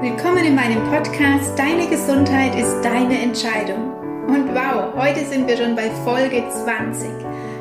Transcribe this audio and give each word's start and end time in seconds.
Willkommen 0.00 0.44
in 0.44 0.54
meinem 0.54 0.80
Podcast 0.90 1.58
Deine 1.58 1.88
Gesundheit 1.88 2.54
ist 2.54 2.82
deine 2.82 3.20
Entscheidung. 3.20 3.94
Und 4.28 4.54
wow, 4.54 4.94
heute 4.94 5.24
sind 5.24 5.48
wir 5.48 5.56
schon 5.56 5.74
bei 5.74 5.90
Folge 6.04 6.44
20. 6.48 7.10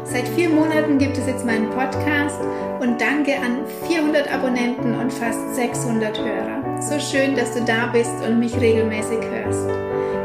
Seit 0.03 0.27
vier 0.27 0.47
Monaten 0.47 0.99
gibt 0.99 1.17
es 1.17 1.25
jetzt 1.25 1.43
meinen 1.47 1.67
Podcast 1.71 2.39
und 2.79 3.01
danke 3.01 3.33
an 3.37 3.65
400 3.87 4.31
Abonnenten 4.31 4.99
und 4.99 5.11
fast 5.11 5.55
600 5.55 6.19
Hörer. 6.19 6.79
So 6.79 6.99
schön, 6.99 7.35
dass 7.35 7.55
du 7.55 7.65
da 7.65 7.87
bist 7.87 8.13
und 8.23 8.37
mich 8.37 8.55
regelmäßig 8.55 9.19
hörst. 9.31 9.67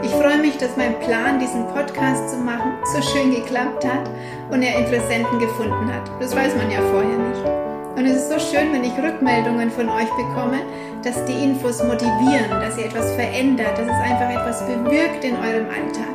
Ich 0.03 0.11
freue 0.11 0.37
mich, 0.37 0.59
dass 0.59 0.77
mein 0.77 1.01
Plan, 1.01 1.41
diesen 1.41 1.67
Podcast 1.69 2.29
zu 2.29 2.37
machen, 2.37 2.73
so 2.95 3.01
schön 3.01 3.31
geklappt 3.31 3.87
hat 3.87 4.11
und 4.51 4.63
er 4.63 4.79
Interessenten 4.79 5.39
gefunden 5.39 5.91
hat. 5.91 6.11
Das 6.21 6.37
weiß 6.37 6.57
man 6.57 6.71
ja 6.71 6.83
vorher 6.83 7.17
nicht. 7.17 7.62
Und 7.97 8.07
es 8.07 8.17
ist 8.17 8.31
so 8.31 8.39
schön, 8.39 8.73
wenn 8.73 8.85
ich 8.85 8.97
Rückmeldungen 8.97 9.71
von 9.71 9.89
euch 9.91 10.09
bekomme, 10.17 10.63
dass 11.05 11.25
die 11.27 11.45
Infos 11.45 11.83
motivieren, 11.83 12.49
dass 12.51 12.79
ihr 12.79 12.87
etwas 12.87 13.13
verändert, 13.13 13.77
dass 13.77 13.87
es 13.87 14.11
einfach 14.11 14.31
etwas 14.31 14.67
bewirkt 14.67 15.25
in 15.25 15.37
eurem 15.37 15.67
Alltag. 15.67 16.09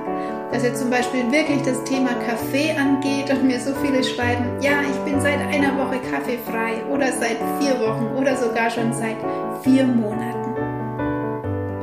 Dass 0.52 0.64
ihr 0.64 0.74
zum 0.74 0.90
Beispiel 0.90 1.30
wirklich 1.32 1.62
das 1.62 1.84
Thema 1.84 2.10
Kaffee 2.26 2.72
angeht 2.72 3.30
und 3.30 3.46
mir 3.46 3.60
so 3.60 3.74
viele 3.76 4.04
schreiben, 4.04 4.46
ja, 4.60 4.82
ich 4.82 4.98
bin 5.12 5.22
seit 5.22 5.40
einer 5.40 5.78
Woche 5.78 6.00
kaffeefrei 6.10 6.84
oder 6.92 7.12
seit 7.12 7.38
vier 7.60 7.80
Wochen 7.80 8.08
oder 8.18 8.36
sogar 8.36 8.72
schon 8.72 8.92
seit 8.94 9.18
vier 9.62 9.86
Monaten. 9.86 10.56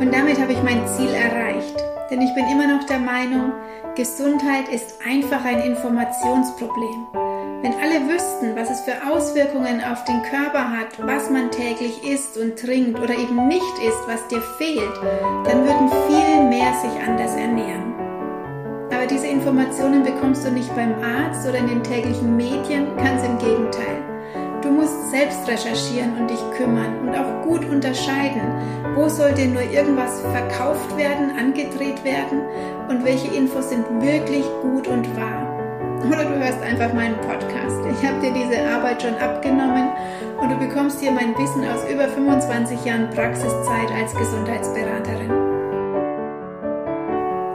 Und 0.01 0.13
damit 0.13 0.41
habe 0.41 0.53
ich 0.53 0.63
mein 0.63 0.87
Ziel 0.89 1.11
erreicht. 1.11 1.85
Denn 2.11 2.21
ich 2.21 2.35
bin 2.35 2.47
immer 2.51 2.67
noch 2.67 2.85
der 2.85 2.99
Meinung, 2.99 3.53
Gesundheit 3.95 4.69
ist 4.69 4.99
einfach 5.09 5.45
ein 5.45 5.61
Informationsproblem. 5.61 7.34
Wenn 7.65 7.73
alle 7.81 8.07
wüssten, 8.13 8.55
was 8.57 8.69
es 8.69 8.83
für 8.83 8.93
Auswirkungen 9.11 9.83
auf 9.83 10.05
den 10.05 10.23
Körper 10.25 10.71
hat, 10.71 10.99
was 10.99 11.31
man 11.31 11.51
täglich 11.51 12.05
isst 12.05 12.37
und 12.37 12.59
trinkt 12.59 13.01
oder 13.01 13.17
eben 13.17 13.49
nicht 13.49 13.79
isst, 13.79 14.07
was 14.07 14.29
dir 14.29 14.43
fehlt, 14.59 14.95
dann 15.47 15.65
würden 15.65 15.89
viel 16.07 16.45
mehr 16.45 16.75
sich 16.75 16.93
anders 17.01 17.35
ernähren. 17.35 17.95
Aber 18.93 19.07
diese 19.07 19.29
Informationen 19.29 20.03
bekommst 20.03 20.45
du 20.45 20.51
nicht 20.51 20.69
beim 20.77 20.93
Arzt 21.03 21.49
oder 21.49 21.57
in 21.57 21.69
den 21.69 21.83
täglichen 21.83 22.37
Medien, 22.37 22.95
ganz 22.99 23.25
im 23.25 23.39
Gegenteil. 23.39 23.97
Du 24.61 24.69
musst 24.69 25.11
selbst 25.11 25.49
recherchieren 25.49 26.19
und 26.21 26.29
dich 26.29 26.41
kümmern 26.59 27.09
und 27.09 27.17
auch 27.17 27.47
gut 27.47 27.65
unterscheiden, 27.65 28.43
wo 28.95 29.09
soll 29.09 29.33
dir 29.33 29.47
nur 29.47 29.63
irgendwas 29.63 30.21
verkauft 30.21 30.95
werden, 30.99 31.31
angedreht 31.39 32.05
werden 32.05 32.43
und 32.91 33.07
welche 33.07 33.35
Infos 33.35 33.71
sind 33.71 33.87
wirklich 34.03 34.45
gut 34.61 34.87
und 34.87 35.17
wahr. 35.17 35.64
Oder 36.09 36.25
du 36.25 36.39
hörst 36.39 36.61
einfach 36.63 36.93
meinen 36.93 37.17
Podcast. 37.21 37.81
Ich 37.87 38.07
habe 38.07 38.21
dir 38.21 38.33
diese 38.33 38.61
Arbeit 38.69 39.01
schon 39.01 39.15
abgenommen 39.15 39.89
und 40.41 40.51
du 40.51 40.57
bekommst 40.59 41.01
hier 41.01 41.11
mein 41.11 41.37
Wissen 41.39 41.67
aus 41.67 41.81
über 41.91 42.09
25 42.09 42.85
Jahren 42.85 43.09
Praxiszeit 43.11 43.91
als 43.91 44.15
Gesundheitsberaterin. 44.15 45.31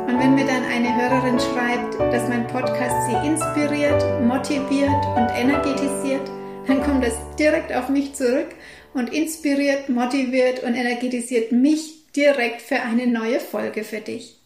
Und 0.08 0.19
wenn 0.19 0.33
mir 0.33 0.45
dann 0.45 0.64
eine 0.66 0.95
Hörerin 0.95 1.39
schreibt, 1.39 2.00
dass 2.11 2.28
mein 2.28 2.47
Podcast 2.47 2.95
sie 3.08 3.28
inspiriert, 3.28 4.03
motiviert 4.22 5.06
und 5.16 5.30
energetisiert, 5.38 6.28
dann 6.66 6.81
kommt 6.84 7.06
es 7.06 7.16
direkt 7.38 7.72
auf 7.75 7.89
mich 7.89 8.16
zurück 8.16 8.50
und 8.94 9.13
inspiriert, 9.13 9.89
motiviert 9.89 10.63
und 10.63 10.73
energetisiert 10.73 11.52
mich 11.52 12.11
direkt 12.16 12.61
für 12.61 12.81
eine 12.81 13.06
neue 13.06 13.39
Folge 13.39 13.84
für 13.84 14.02
dich. 14.02 14.38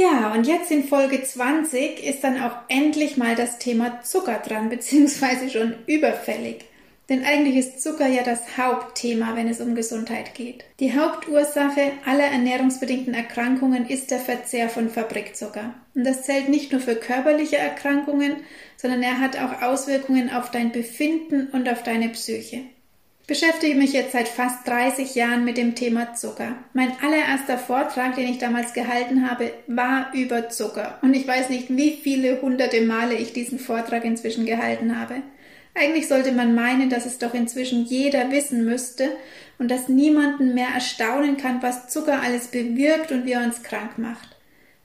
Ja, 0.00 0.32
und 0.32 0.46
jetzt 0.46 0.70
in 0.70 0.84
Folge 0.84 1.22
20 1.22 2.02
ist 2.02 2.24
dann 2.24 2.42
auch 2.42 2.56
endlich 2.68 3.18
mal 3.18 3.34
das 3.34 3.58
Thema 3.58 4.00
Zucker 4.00 4.38
dran, 4.38 4.68
beziehungsweise 4.70 5.50
schon 5.50 5.74
überfällig. 5.86 6.64
Denn 7.10 7.22
eigentlich 7.22 7.56
ist 7.56 7.82
Zucker 7.82 8.06
ja 8.06 8.22
das 8.22 8.56
Hauptthema, 8.56 9.36
wenn 9.36 9.46
es 9.46 9.60
um 9.60 9.74
Gesundheit 9.74 10.32
geht. 10.34 10.64
Die 10.78 10.98
Hauptursache 10.98 11.92
aller 12.06 12.24
ernährungsbedingten 12.24 13.12
Erkrankungen 13.12 13.86
ist 13.86 14.10
der 14.10 14.20
Verzehr 14.20 14.70
von 14.70 14.88
Fabrikzucker. 14.88 15.74
Und 15.94 16.04
das 16.04 16.22
zählt 16.22 16.48
nicht 16.48 16.72
nur 16.72 16.80
für 16.80 16.96
körperliche 16.96 17.58
Erkrankungen, 17.58 18.36
sondern 18.78 19.02
er 19.02 19.20
hat 19.20 19.36
auch 19.36 19.60
Auswirkungen 19.60 20.30
auf 20.30 20.50
dein 20.50 20.72
Befinden 20.72 21.48
und 21.48 21.68
auf 21.68 21.82
deine 21.82 22.08
Psyche 22.08 22.62
beschäftige 23.30 23.76
mich 23.76 23.92
jetzt 23.92 24.10
seit 24.10 24.26
fast 24.26 24.66
30 24.66 25.14
Jahren 25.14 25.44
mit 25.44 25.56
dem 25.56 25.76
Thema 25.76 26.14
Zucker. 26.14 26.56
Mein 26.72 26.90
allererster 27.00 27.58
Vortrag, 27.58 28.16
den 28.16 28.26
ich 28.26 28.38
damals 28.38 28.72
gehalten 28.72 29.30
habe, 29.30 29.52
war 29.68 30.12
über 30.12 30.48
Zucker. 30.48 30.98
Und 31.00 31.14
ich 31.14 31.28
weiß 31.28 31.48
nicht, 31.48 31.68
wie 31.70 32.00
viele 32.02 32.42
hunderte 32.42 32.80
Male 32.80 33.14
ich 33.14 33.32
diesen 33.32 33.60
Vortrag 33.60 34.04
inzwischen 34.04 34.46
gehalten 34.46 34.98
habe. 34.98 35.22
Eigentlich 35.76 36.08
sollte 36.08 36.32
man 36.32 36.56
meinen, 36.56 36.90
dass 36.90 37.06
es 37.06 37.18
doch 37.18 37.32
inzwischen 37.32 37.84
jeder 37.84 38.32
wissen 38.32 38.64
müsste 38.64 39.10
und 39.60 39.70
dass 39.70 39.88
niemanden 39.88 40.52
mehr 40.52 40.70
erstaunen 40.74 41.36
kann, 41.36 41.62
was 41.62 41.86
Zucker 41.86 42.22
alles 42.22 42.48
bewirkt 42.48 43.12
und 43.12 43.26
wie 43.26 43.32
er 43.32 43.44
uns 43.44 43.62
krank 43.62 43.96
macht. 43.96 44.36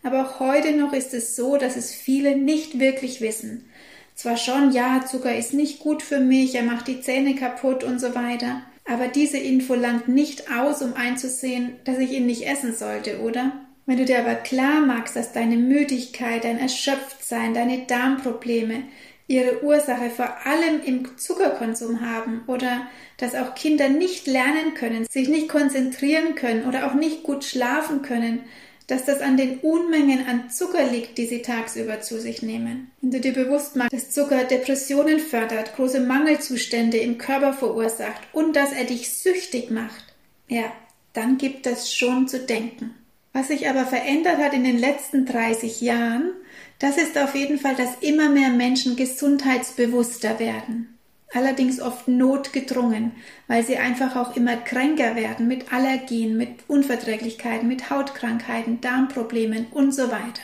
Aber 0.03 0.21
auch 0.21 0.39
heute 0.39 0.73
noch 0.73 0.93
ist 0.93 1.15
es 1.15 1.35
so, 1.35 1.57
dass 1.57 1.75
es 1.75 1.95
viele 1.95 2.37
nicht 2.37 2.79
wirklich 2.79 3.21
wissen 3.21 3.65
zwar 4.15 4.37
schon, 4.37 4.71
ja, 4.71 5.05
Zucker 5.05 5.35
ist 5.35 5.53
nicht 5.53 5.79
gut 5.79 6.01
für 6.01 6.19
mich, 6.19 6.55
er 6.55 6.63
macht 6.63 6.87
die 6.87 7.01
Zähne 7.01 7.35
kaputt 7.35 7.83
und 7.83 7.99
so 7.99 8.15
weiter, 8.15 8.61
aber 8.85 9.07
diese 9.07 9.37
Info 9.37 9.75
langt 9.75 10.07
nicht 10.07 10.51
aus, 10.51 10.81
um 10.81 10.93
einzusehen, 10.93 11.75
dass 11.83 11.99
ich 11.99 12.11
ihn 12.11 12.25
nicht 12.25 12.47
essen 12.47 12.73
sollte, 12.73 13.19
oder? 13.19 13.51
Wenn 13.85 13.97
du 13.97 14.05
dir 14.05 14.19
aber 14.19 14.35
klar 14.35 14.81
machst, 14.81 15.15
dass 15.15 15.31
deine 15.31 15.57
Müdigkeit, 15.57 16.43
dein 16.43 16.59
Erschöpftsein, 16.59 17.53
deine 17.53 17.85
Darmprobleme 17.85 18.83
ihre 19.27 19.63
Ursache 19.63 20.09
vor 20.09 20.45
allem 20.45 20.81
im 20.83 21.17
Zuckerkonsum 21.17 22.01
haben 22.01 22.43
oder 22.47 22.87
dass 23.17 23.35
auch 23.35 23.55
Kinder 23.55 23.89
nicht 23.89 24.27
lernen 24.27 24.73
können, 24.75 25.05
sich 25.09 25.29
nicht 25.29 25.49
konzentrieren 25.49 26.35
können 26.35 26.65
oder 26.65 26.87
auch 26.87 26.93
nicht 26.93 27.23
gut 27.23 27.43
schlafen 27.43 28.01
können, 28.01 28.41
dass 28.87 29.05
das 29.05 29.21
an 29.21 29.37
den 29.37 29.59
Unmengen 29.59 30.27
an 30.27 30.49
Zucker 30.49 30.83
liegt, 30.83 31.17
die 31.17 31.25
sie 31.25 31.41
tagsüber 31.41 32.01
zu 32.01 32.19
sich 32.19 32.41
nehmen. 32.41 32.91
Wenn 33.01 33.11
du 33.11 33.19
dir 33.19 33.33
bewusst 33.33 33.75
machst, 33.75 33.93
dass 33.93 34.11
Zucker 34.11 34.43
Depressionen 34.43 35.19
fördert, 35.19 35.75
große 35.75 35.99
Mangelzustände 35.99 36.97
im 36.97 37.17
Körper 37.17 37.53
verursacht 37.53 38.21
und 38.31 38.55
dass 38.55 38.71
er 38.71 38.85
dich 38.85 39.11
süchtig 39.11 39.71
macht, 39.71 40.03
ja, 40.47 40.71
dann 41.13 41.37
gibt 41.37 41.65
das 41.65 41.93
schon 41.93 42.27
zu 42.27 42.39
denken. 42.39 42.93
Was 43.33 43.47
sich 43.47 43.67
aber 43.67 43.85
verändert 43.85 44.37
hat 44.37 44.53
in 44.53 44.63
den 44.63 44.77
letzten 44.77 45.25
30 45.25 45.81
Jahren, 45.81 46.31
das 46.79 46.97
ist 46.97 47.17
auf 47.17 47.35
jeden 47.35 47.57
Fall, 47.57 47.75
dass 47.75 47.95
immer 48.01 48.29
mehr 48.29 48.49
Menschen 48.49 48.95
gesundheitsbewusster 48.95 50.39
werden 50.39 50.94
allerdings 51.35 51.81
oft 51.81 52.07
notgedrungen, 52.07 53.11
weil 53.47 53.63
sie 53.63 53.77
einfach 53.77 54.15
auch 54.15 54.35
immer 54.35 54.55
kränker 54.55 55.15
werden 55.15 55.47
mit 55.47 55.71
Allergien, 55.71 56.37
mit 56.37 56.49
Unverträglichkeiten, 56.67 57.67
mit 57.67 57.89
Hautkrankheiten, 57.89 58.81
Darmproblemen 58.81 59.67
und 59.71 59.93
so 59.93 60.11
weiter. 60.11 60.41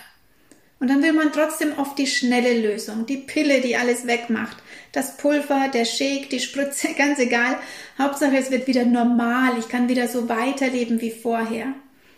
Und 0.80 0.90
dann 0.90 1.04
will 1.04 1.14
man 1.14 1.32
trotzdem 1.32 1.74
oft 1.78 1.98
die 2.00 2.08
schnelle 2.08 2.60
Lösung, 2.60 3.06
die 3.06 3.18
Pille, 3.18 3.62
die 3.62 3.78
alles 3.78 4.08
wegmacht, 4.08 4.58
das 4.92 5.16
Pulver, 5.16 5.70
der 5.72 5.86
Shake, 5.86 6.30
die 6.30 6.40
Spritze, 6.40 6.90
ganz 6.98 7.20
egal. 7.20 7.58
Hauptsache, 8.00 8.36
es 8.36 8.50
wird 8.50 8.68
wieder 8.68 8.86
normal, 8.86 9.60
ich 9.60 9.70
kann 9.70 9.90
wieder 9.90 10.08
so 10.08 10.28
weiterleben 10.28 11.00
wie 11.00 11.12
vorher. 11.12 11.68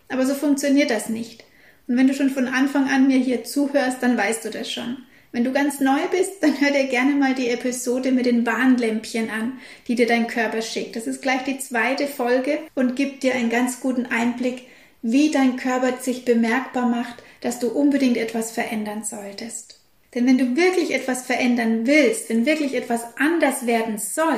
Aber 0.09 0.25
so 0.25 0.33
funktioniert 0.33 0.91
das 0.91 1.09
nicht. 1.09 1.43
Und 1.87 1.97
wenn 1.97 2.07
du 2.07 2.13
schon 2.13 2.29
von 2.29 2.47
Anfang 2.47 2.89
an 2.89 3.07
mir 3.07 3.17
hier 3.17 3.43
zuhörst, 3.43 4.01
dann 4.01 4.17
weißt 4.17 4.45
du 4.45 4.49
das 4.49 4.71
schon. 4.71 4.97
Wenn 5.33 5.43
du 5.43 5.51
ganz 5.51 5.79
neu 5.79 5.99
bist, 6.11 6.43
dann 6.43 6.61
hör 6.61 6.69
dir 6.69 6.83
gerne 6.83 7.15
mal 7.15 7.33
die 7.33 7.49
Episode 7.49 8.11
mit 8.11 8.27
den 8.27 8.45
Warnlämpchen 8.45 9.31
an, 9.31 9.59
die 9.87 9.95
dir 9.95 10.05
dein 10.05 10.27
Körper 10.27 10.61
schickt. 10.61 10.95
Das 10.95 11.07
ist 11.07 11.23
gleich 11.23 11.43
die 11.43 11.57
zweite 11.57 12.05
Folge 12.05 12.59
und 12.75 12.95
gibt 12.95 13.23
dir 13.23 13.33
einen 13.33 13.49
ganz 13.49 13.79
guten 13.79 14.05
Einblick, 14.05 14.67
wie 15.01 15.31
dein 15.31 15.55
Körper 15.57 15.97
sich 15.99 16.23
bemerkbar 16.23 16.87
macht, 16.87 17.23
dass 17.41 17.57
du 17.57 17.69
unbedingt 17.69 18.15
etwas 18.15 18.51
verändern 18.51 19.03
solltest. 19.03 19.79
Denn 20.13 20.27
wenn 20.27 20.37
du 20.37 20.55
wirklich 20.55 20.93
etwas 20.93 21.25
verändern 21.25 21.87
willst, 21.87 22.29
wenn 22.29 22.45
wirklich 22.45 22.75
etwas 22.75 23.01
anders 23.17 23.65
werden 23.65 23.97
soll, 23.97 24.37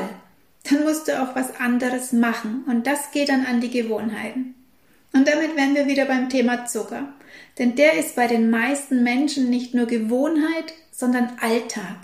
dann 0.69 0.85
musst 0.85 1.09
du 1.09 1.21
auch 1.21 1.35
was 1.35 1.59
anderes 1.59 2.13
machen. 2.13 2.63
Und 2.69 2.87
das 2.87 3.11
geht 3.11 3.27
dann 3.27 3.45
an 3.45 3.59
die 3.59 3.69
Gewohnheiten. 3.69 4.55
Und 5.11 5.27
damit 5.27 5.57
wären 5.57 5.75
wir 5.75 5.87
wieder 5.87 6.05
beim 6.05 6.29
Thema 6.29 6.65
Zucker. 6.65 7.13
Denn 7.59 7.75
der 7.75 7.99
ist 7.99 8.15
bei 8.15 8.27
den 8.27 8.49
meisten 8.49 9.03
Menschen 9.03 9.49
nicht 9.49 9.73
nur 9.73 9.87
Gewohnheit, 9.87 10.73
sondern 10.95 11.37
Alltag. 11.41 11.97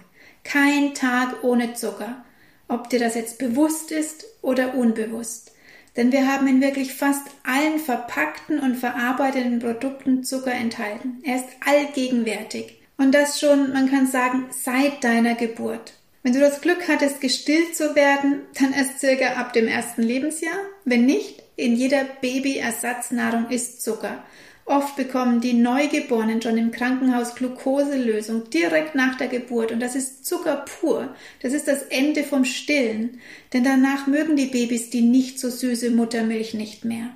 Kein 0.44 0.94
Tag 0.94 1.44
ohne 1.44 1.74
Zucker, 1.74 2.24
ob 2.68 2.90
dir 2.90 3.00
das 3.00 3.16
jetzt 3.16 3.38
bewusst 3.38 3.92
ist 3.92 4.26
oder 4.42 4.76
unbewusst. 4.76 5.52
Denn 5.98 6.12
wir 6.12 6.28
haben 6.28 6.48
in 6.48 6.62
wirklich 6.62 6.94
fast 6.94 7.24
allen 7.44 7.80
verpackten 7.80 8.60
und 8.60 8.76
verarbeiteten 8.76 9.60
Produkten 9.60 10.24
Zucker 10.24 10.54
enthalten. 10.54 11.22
Er 11.24 11.36
ist 11.38 11.50
allgegenwärtig. 11.66 12.82
Und 12.98 13.14
das 13.14 13.40
schon, 13.40 13.74
man 13.74 13.90
kann 13.90 14.08
sagen, 14.08 14.46
seit 14.52 15.04
deiner 15.04 15.36
Geburt. 15.36 15.94
Wenn 16.24 16.34
du 16.34 16.40
das 16.40 16.62
Glück 16.62 16.88
hattest, 16.88 17.20
gestillt 17.20 17.76
zu 17.76 17.96
werden, 17.96 18.42
dann 18.60 18.74
erst 18.74 19.00
circa 19.00 19.34
ab 19.34 19.54
dem 19.54 19.68
ersten 19.68 20.04
Lebensjahr. 20.04 20.56
Wenn 20.86 21.06
nicht, 21.06 21.42
in 21.62 21.76
jeder 21.76 22.04
Babyersatznahrung 22.22 23.50
ist 23.50 23.82
Zucker 23.82 24.24
Oft 24.66 24.96
bekommen 24.96 25.42
die 25.42 25.54
Neugeborenen 25.54 26.42
schon 26.42 26.58
im 26.58 26.72
Krankenhaus 26.72 27.36
Glukoselösung 27.36 28.50
direkt 28.52 28.96
nach 28.96 29.18
der 29.18 29.28
Geburt 29.28 29.72
und 29.72 29.80
das 29.80 29.96
ist 29.96 30.26
Zucker 30.26 30.66
pur. 30.66 31.14
Das 31.42 31.52
ist 31.54 31.68
das 31.68 31.84
Ende 31.84 32.24
vom 32.24 32.46
Stillen, 32.46 33.20
denn 33.54 33.64
danach 33.64 34.08
mögen 34.08 34.36
die 34.36 34.46
Babys 34.46 34.90
die 34.90 35.02
nicht 35.02 35.40
so 35.40 35.50
süße 35.50 35.90
Muttermilch 35.90 36.54
nicht 36.54 36.86
mehr. 36.86 37.10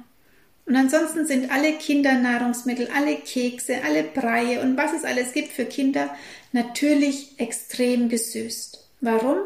Und 0.65 0.75
ansonsten 0.75 1.27
sind 1.27 1.51
alle 1.51 1.73
Kindernahrungsmittel, 1.73 2.89
alle 2.93 3.15
Kekse, 3.17 3.83
alle 3.85 4.03
Breie 4.03 4.61
und 4.61 4.75
was 4.75 4.93
es 4.93 5.05
alles 5.05 5.31
gibt 5.31 5.53
für 5.53 5.65
Kinder 5.65 6.09
natürlich 6.51 7.35
extrem 7.37 8.09
gesüßt. 8.09 8.85
Warum? 9.01 9.37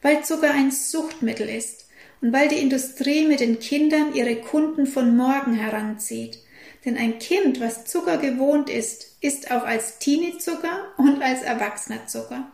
Weil 0.00 0.24
Zucker 0.24 0.50
ein 0.50 0.70
Suchtmittel 0.70 1.48
ist 1.48 1.83
und 2.24 2.32
weil 2.32 2.48
die 2.48 2.56
Industrie 2.62 3.26
mit 3.26 3.40
den 3.40 3.60
Kindern 3.60 4.14
ihre 4.14 4.36
Kunden 4.36 4.86
von 4.86 5.14
morgen 5.14 5.52
heranzieht. 5.52 6.38
Denn 6.86 6.96
ein 6.96 7.18
Kind, 7.18 7.60
was 7.60 7.84
Zucker 7.84 8.16
gewohnt 8.16 8.70
ist, 8.70 9.18
isst 9.20 9.50
auch 9.50 9.62
als 9.62 9.98
Teenie-Zucker 9.98 10.86
und 10.96 11.22
als 11.22 11.42
Erwachsener 11.42 12.06
Zucker. 12.06 12.50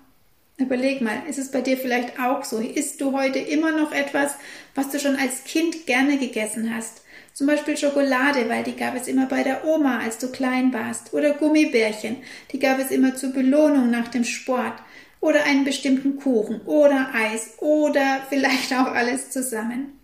Überleg 0.57 1.03
mal, 1.03 1.23
ist 1.29 1.39
es 1.39 1.53
bei 1.53 1.61
dir 1.61 1.77
vielleicht 1.77 2.19
auch 2.19 2.43
so? 2.43 2.59
Isst 2.59 3.01
du 3.01 3.13
heute 3.13 3.39
immer 3.39 3.71
noch 3.71 3.93
etwas, 3.93 4.33
was 4.75 4.91
du 4.91 4.99
schon 4.99 5.15
als 5.15 5.45
Kind 5.45 5.87
gerne 5.87 6.19
gegessen 6.19 6.75
hast? 6.75 7.03
Zum 7.33 7.47
Beispiel 7.47 7.77
Schokolade, 7.77 8.49
weil 8.49 8.65
die 8.65 8.75
gab 8.75 8.97
es 8.97 9.07
immer 9.07 9.27
bei 9.27 9.45
der 9.45 9.65
Oma, 9.65 10.01
als 10.01 10.19
du 10.19 10.33
klein 10.33 10.73
warst. 10.73 11.15
Oder 11.15 11.35
Gummibärchen, 11.35 12.17
die 12.51 12.59
gab 12.59 12.81
es 12.81 12.91
immer 12.91 13.15
zur 13.15 13.31
Belohnung 13.33 13.89
nach 13.89 14.09
dem 14.09 14.25
Sport. 14.25 14.75
Oder 15.21 15.45
einen 15.45 15.65
bestimmten 15.65 16.17
Kuchen. 16.17 16.63
Oder 16.63 17.11
Eis. 17.13 17.55
Oder 17.59 18.27
vielleicht 18.29 18.73
auch 18.73 18.87
alles 18.87 19.31
zusammen. 19.31 19.99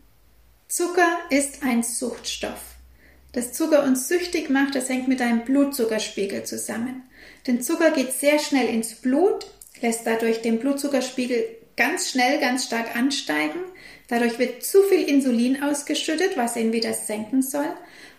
Zucker 0.68 1.18
ist 1.30 1.62
ein 1.62 1.82
Suchtstoff. 1.82 2.76
Dass 3.32 3.52
Zucker 3.52 3.84
uns 3.84 4.08
süchtig 4.08 4.50
macht, 4.50 4.74
das 4.74 4.88
hängt 4.88 5.08
mit 5.08 5.20
deinem 5.20 5.44
Blutzuckerspiegel 5.44 6.44
zusammen. 6.44 7.02
Denn 7.46 7.60
Zucker 7.60 7.90
geht 7.90 8.12
sehr 8.12 8.38
schnell 8.38 8.68
ins 8.68 8.94
Blut, 8.94 9.46
lässt 9.80 10.06
dadurch 10.06 10.42
den 10.42 10.58
Blutzuckerspiegel 10.58 11.44
ganz 11.76 12.10
schnell, 12.10 12.40
ganz 12.40 12.64
stark 12.64 12.96
ansteigen. 12.96 13.60
Dadurch 14.08 14.38
wird 14.38 14.64
zu 14.64 14.82
viel 14.84 15.02
Insulin 15.02 15.62
ausgeschüttet, 15.62 16.36
was 16.36 16.56
ihn 16.56 16.72
wieder 16.72 16.94
senken 16.94 17.42
soll. 17.42 17.68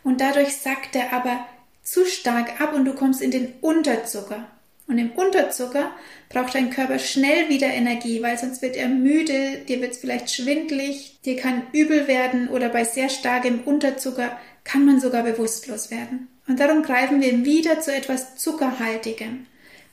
Und 0.03 0.21
dadurch 0.21 0.55
sackt 0.55 0.95
er 0.95 1.13
aber 1.13 1.45
zu 1.83 2.05
stark 2.05 2.61
ab 2.61 2.73
und 2.73 2.85
du 2.85 2.93
kommst 2.93 3.21
in 3.21 3.31
den 3.31 3.53
Unterzucker. 3.61 4.45
Und 4.87 4.97
im 4.97 5.11
Unterzucker 5.11 5.91
braucht 6.29 6.55
dein 6.55 6.69
Körper 6.69 6.97
schnell 6.97 7.49
wieder 7.49 7.67
Energie, 7.67 8.21
weil 8.21 8.37
sonst 8.37 8.61
wird 8.61 8.77
er 8.77 8.87
müde, 8.87 9.59
dir 9.67 9.81
wird 9.81 9.91
es 9.91 9.97
vielleicht 9.97 10.31
schwindlig, 10.31 11.19
dir 11.25 11.35
kann 11.35 11.63
übel 11.73 12.07
werden 12.07 12.47
oder 12.47 12.69
bei 12.69 12.85
sehr 12.85 13.09
starkem 13.09 13.61
Unterzucker 13.65 14.37
kann 14.63 14.85
man 14.85 15.01
sogar 15.01 15.23
bewusstlos 15.23 15.91
werden. 15.91 16.29
Und 16.47 16.61
darum 16.61 16.83
greifen 16.83 17.21
wir 17.21 17.43
wieder 17.43 17.81
zu 17.81 17.93
etwas 17.93 18.37
Zuckerhaltigem. 18.37 19.45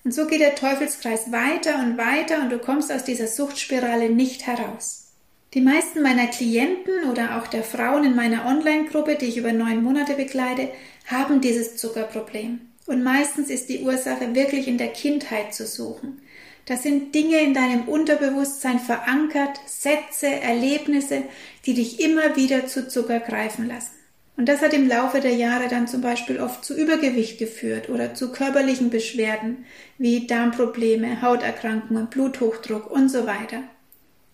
Und 0.04 0.12
so 0.12 0.26
geht 0.26 0.40
der 0.40 0.54
Teufelskreis 0.54 1.32
weiter 1.32 1.80
und 1.80 1.98
weiter 1.98 2.40
und 2.42 2.50
du 2.50 2.58
kommst 2.58 2.92
aus 2.92 3.04
dieser 3.04 3.26
Suchtspirale 3.26 4.10
nicht 4.10 4.46
heraus. 4.46 5.12
Die 5.54 5.60
meisten 5.60 6.02
meiner 6.02 6.26
Klienten 6.26 7.10
oder 7.10 7.38
auch 7.38 7.46
der 7.46 7.62
Frauen 7.62 8.04
in 8.04 8.14
meiner 8.14 8.44
Online-Gruppe, 8.46 9.14
die 9.14 9.26
ich 9.26 9.36
über 9.36 9.52
neun 9.52 9.82
Monate 9.82 10.14
begleite, 10.14 10.68
haben 11.06 11.40
dieses 11.40 11.76
Zuckerproblem. 11.76 12.60
Und 12.86 13.02
meistens 13.02 13.50
ist 13.50 13.68
die 13.68 13.80
Ursache 13.80 14.34
wirklich 14.34 14.68
in 14.68 14.78
der 14.78 14.88
Kindheit 14.88 15.54
zu 15.54 15.66
suchen. 15.66 16.20
Das 16.66 16.82
sind 16.82 17.14
Dinge 17.14 17.40
in 17.40 17.54
deinem 17.54 17.88
Unterbewusstsein 17.88 18.78
verankert, 18.78 19.60
Sätze, 19.66 20.28
Erlebnisse, 20.28 21.24
die 21.66 21.74
dich 21.74 22.00
immer 22.00 22.36
wieder 22.36 22.66
zu 22.66 22.88
Zucker 22.88 23.20
greifen 23.20 23.68
lassen. 23.68 23.92
Und 24.36 24.48
das 24.48 24.62
hat 24.62 24.72
im 24.72 24.88
Laufe 24.88 25.20
der 25.20 25.34
Jahre 25.34 25.68
dann 25.68 25.86
zum 25.86 26.00
Beispiel 26.00 26.40
oft 26.40 26.64
zu 26.64 26.74
Übergewicht 26.74 27.38
geführt 27.38 27.88
oder 27.88 28.14
zu 28.14 28.32
körperlichen 28.32 28.90
Beschwerden 28.90 29.64
wie 29.96 30.26
Darmprobleme, 30.26 31.22
Hauterkrankungen, 31.22 32.08
Bluthochdruck 32.08 32.90
und 32.90 33.10
so 33.10 33.26
weiter. 33.26 33.62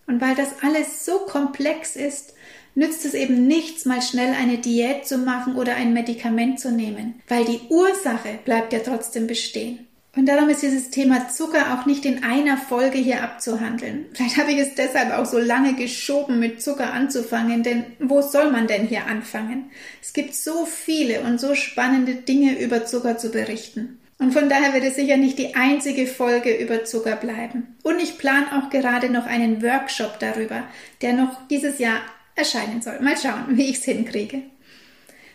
Und 0.07 0.19
weil 0.19 0.35
das 0.35 0.63
alles 0.63 1.05
so 1.05 1.19
komplex 1.19 1.95
ist, 1.95 2.33
nützt 2.75 3.05
es 3.05 3.13
eben 3.13 3.47
nichts, 3.47 3.85
mal 3.85 4.01
schnell 4.01 4.33
eine 4.33 4.57
Diät 4.57 5.07
zu 5.07 5.17
machen 5.17 5.55
oder 5.55 5.75
ein 5.75 5.93
Medikament 5.93 6.59
zu 6.59 6.71
nehmen, 6.71 7.21
weil 7.27 7.45
die 7.45 7.61
Ursache 7.69 8.39
bleibt 8.45 8.73
ja 8.73 8.79
trotzdem 8.79 9.27
bestehen. 9.27 9.87
Und 10.13 10.25
darum 10.25 10.49
ist 10.49 10.61
dieses 10.61 10.89
Thema 10.89 11.29
Zucker 11.29 11.73
auch 11.73 11.85
nicht 11.85 12.05
in 12.05 12.23
einer 12.23 12.57
Folge 12.57 12.97
hier 12.97 13.23
abzuhandeln. 13.23 14.07
Vielleicht 14.13 14.35
habe 14.35 14.51
ich 14.51 14.57
es 14.57 14.75
deshalb 14.75 15.11
auch 15.13 15.25
so 15.25 15.39
lange 15.39 15.73
geschoben, 15.73 16.37
mit 16.37 16.61
Zucker 16.61 16.91
anzufangen, 16.91 17.63
denn 17.63 17.85
wo 17.99 18.21
soll 18.21 18.51
man 18.51 18.67
denn 18.67 18.87
hier 18.87 19.05
anfangen? 19.05 19.71
Es 20.01 20.11
gibt 20.11 20.35
so 20.35 20.65
viele 20.65 21.21
und 21.21 21.39
so 21.39 21.55
spannende 21.55 22.15
Dinge 22.15 22.59
über 22.59 22.85
Zucker 22.85 23.17
zu 23.17 23.29
berichten. 23.29 23.99
Und 24.17 24.33
von 24.33 24.49
daher 24.49 24.73
wird 24.73 24.83
es 24.83 24.95
sicher 24.95 25.17
nicht 25.17 25.39
die 25.39 25.55
einzige 25.55 26.05
Folge 26.05 26.53
über 26.55 26.83
Zucker 26.83 27.15
bleiben. 27.15 27.75
Und 27.81 27.99
ich 27.99 28.17
plane 28.17 28.47
auch 28.51 28.69
gerade 28.69 29.09
noch 29.09 29.25
einen 29.25 29.63
Workshop 29.63 30.19
darüber, 30.19 30.63
der 31.01 31.13
noch 31.13 31.47
dieses 31.47 31.79
Jahr 31.79 32.01
erscheinen 32.41 32.81
soll. 32.81 32.99
Mal 32.99 33.17
schauen, 33.17 33.57
wie 33.57 33.69
ich 33.69 33.77
es 33.77 33.85
hinkriege. 33.85 34.41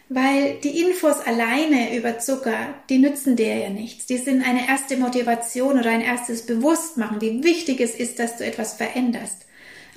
Weil 0.08 0.58
die 0.62 0.80
Infos 0.82 1.18
alleine 1.18 1.96
über 1.96 2.18
Zucker, 2.18 2.74
die 2.88 2.98
nützen 2.98 3.34
dir 3.34 3.56
ja 3.56 3.70
nichts. 3.70 4.06
Die 4.06 4.18
sind 4.18 4.46
eine 4.46 4.68
erste 4.68 4.96
Motivation 4.96 5.78
oder 5.78 5.90
ein 5.90 6.00
erstes 6.00 6.46
Bewusstmachen, 6.46 7.20
wie 7.20 7.42
wichtig 7.42 7.80
es 7.80 7.96
ist, 7.96 8.20
dass 8.20 8.36
du 8.36 8.44
etwas 8.44 8.74
veränderst. 8.74 9.46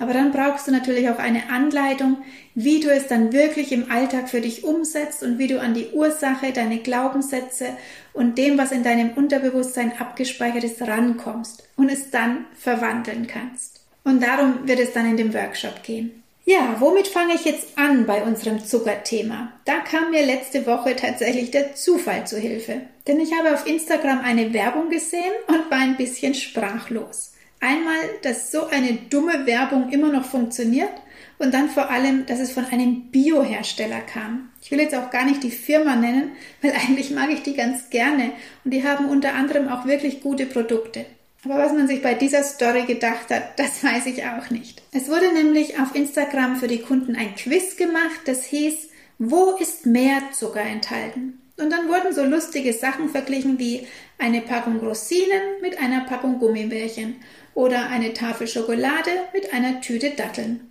Aber 0.00 0.14
dann 0.14 0.32
brauchst 0.32 0.66
du 0.66 0.72
natürlich 0.72 1.10
auch 1.10 1.18
eine 1.18 1.50
Anleitung, 1.50 2.22
wie 2.54 2.80
du 2.80 2.90
es 2.90 3.06
dann 3.06 3.32
wirklich 3.32 3.70
im 3.70 3.90
Alltag 3.90 4.30
für 4.30 4.40
dich 4.40 4.64
umsetzt 4.64 5.22
und 5.22 5.38
wie 5.38 5.46
du 5.46 5.60
an 5.60 5.74
die 5.74 5.90
Ursache, 5.92 6.52
deine 6.52 6.78
Glaubenssätze 6.78 7.66
und 8.14 8.38
dem, 8.38 8.56
was 8.56 8.72
in 8.72 8.82
deinem 8.82 9.10
Unterbewusstsein 9.10 9.92
abgespeichert 9.98 10.64
ist, 10.64 10.80
rankommst 10.80 11.68
und 11.76 11.90
es 11.90 12.10
dann 12.10 12.46
verwandeln 12.58 13.26
kannst. 13.26 13.84
Und 14.02 14.22
darum 14.22 14.66
wird 14.66 14.80
es 14.80 14.92
dann 14.92 15.08
in 15.08 15.18
dem 15.18 15.34
Workshop 15.34 15.82
gehen. 15.82 16.19
Ja, 16.44 16.76
womit 16.80 17.06
fange 17.06 17.34
ich 17.34 17.44
jetzt 17.44 17.78
an 17.78 18.06
bei 18.06 18.22
unserem 18.22 18.64
Zuckerthema? 18.64 19.52
Da 19.66 19.80
kam 19.80 20.10
mir 20.10 20.24
letzte 20.24 20.66
Woche 20.66 20.96
tatsächlich 20.96 21.50
der 21.50 21.74
Zufall 21.74 22.26
zu 22.26 22.38
Hilfe. 22.38 22.80
Denn 23.06 23.20
ich 23.20 23.32
habe 23.38 23.54
auf 23.54 23.66
Instagram 23.66 24.20
eine 24.20 24.52
Werbung 24.52 24.88
gesehen 24.88 25.32
und 25.48 25.70
war 25.70 25.78
ein 25.78 25.96
bisschen 25.96 26.34
sprachlos. 26.34 27.34
Einmal, 27.60 27.98
dass 28.22 28.50
so 28.50 28.66
eine 28.68 28.94
dumme 29.10 29.46
Werbung 29.46 29.90
immer 29.90 30.10
noch 30.10 30.24
funktioniert 30.24 30.92
und 31.38 31.52
dann 31.52 31.68
vor 31.68 31.90
allem, 31.90 32.24
dass 32.24 32.40
es 32.40 32.52
von 32.52 32.64
einem 32.64 33.10
Biohersteller 33.10 34.00
kam. 34.00 34.50
Ich 34.62 34.70
will 34.70 34.80
jetzt 34.80 34.94
auch 34.94 35.10
gar 35.10 35.26
nicht 35.26 35.42
die 35.42 35.50
Firma 35.50 35.94
nennen, 35.94 36.32
weil 36.62 36.72
eigentlich 36.88 37.10
mag 37.10 37.30
ich 37.30 37.42
die 37.42 37.54
ganz 37.54 37.90
gerne 37.90 38.32
und 38.64 38.72
die 38.72 38.86
haben 38.86 39.06
unter 39.06 39.34
anderem 39.34 39.68
auch 39.68 39.84
wirklich 39.84 40.22
gute 40.22 40.46
Produkte. 40.46 41.04
Aber 41.44 41.58
was 41.58 41.72
man 41.72 41.88
sich 41.88 42.02
bei 42.02 42.14
dieser 42.14 42.42
Story 42.42 42.82
gedacht 42.82 43.30
hat, 43.30 43.58
das 43.58 43.82
weiß 43.82 44.06
ich 44.06 44.24
auch 44.24 44.50
nicht. 44.50 44.82
Es 44.92 45.08
wurde 45.08 45.32
nämlich 45.32 45.80
auf 45.80 45.94
Instagram 45.94 46.56
für 46.56 46.68
die 46.68 46.82
Kunden 46.82 47.16
ein 47.16 47.34
Quiz 47.34 47.76
gemacht, 47.76 48.20
das 48.26 48.44
hieß, 48.44 48.88
wo 49.18 49.56
ist 49.56 49.86
mehr 49.86 50.20
Zucker 50.32 50.60
enthalten? 50.60 51.40
Und 51.58 51.70
dann 51.70 51.88
wurden 51.88 52.14
so 52.14 52.24
lustige 52.24 52.72
Sachen 52.72 53.10
verglichen 53.10 53.58
wie 53.58 53.86
eine 54.18 54.40
Packung 54.40 54.78
Rosinen 54.80 55.60
mit 55.60 55.78
einer 55.78 56.04
Packung 56.04 56.38
Gummibärchen 56.38 57.16
oder 57.54 57.88
eine 57.88 58.14
Tafel 58.14 58.46
Schokolade 58.46 59.10
mit 59.34 59.52
einer 59.52 59.80
Tüte 59.80 60.10
Datteln. 60.10 60.70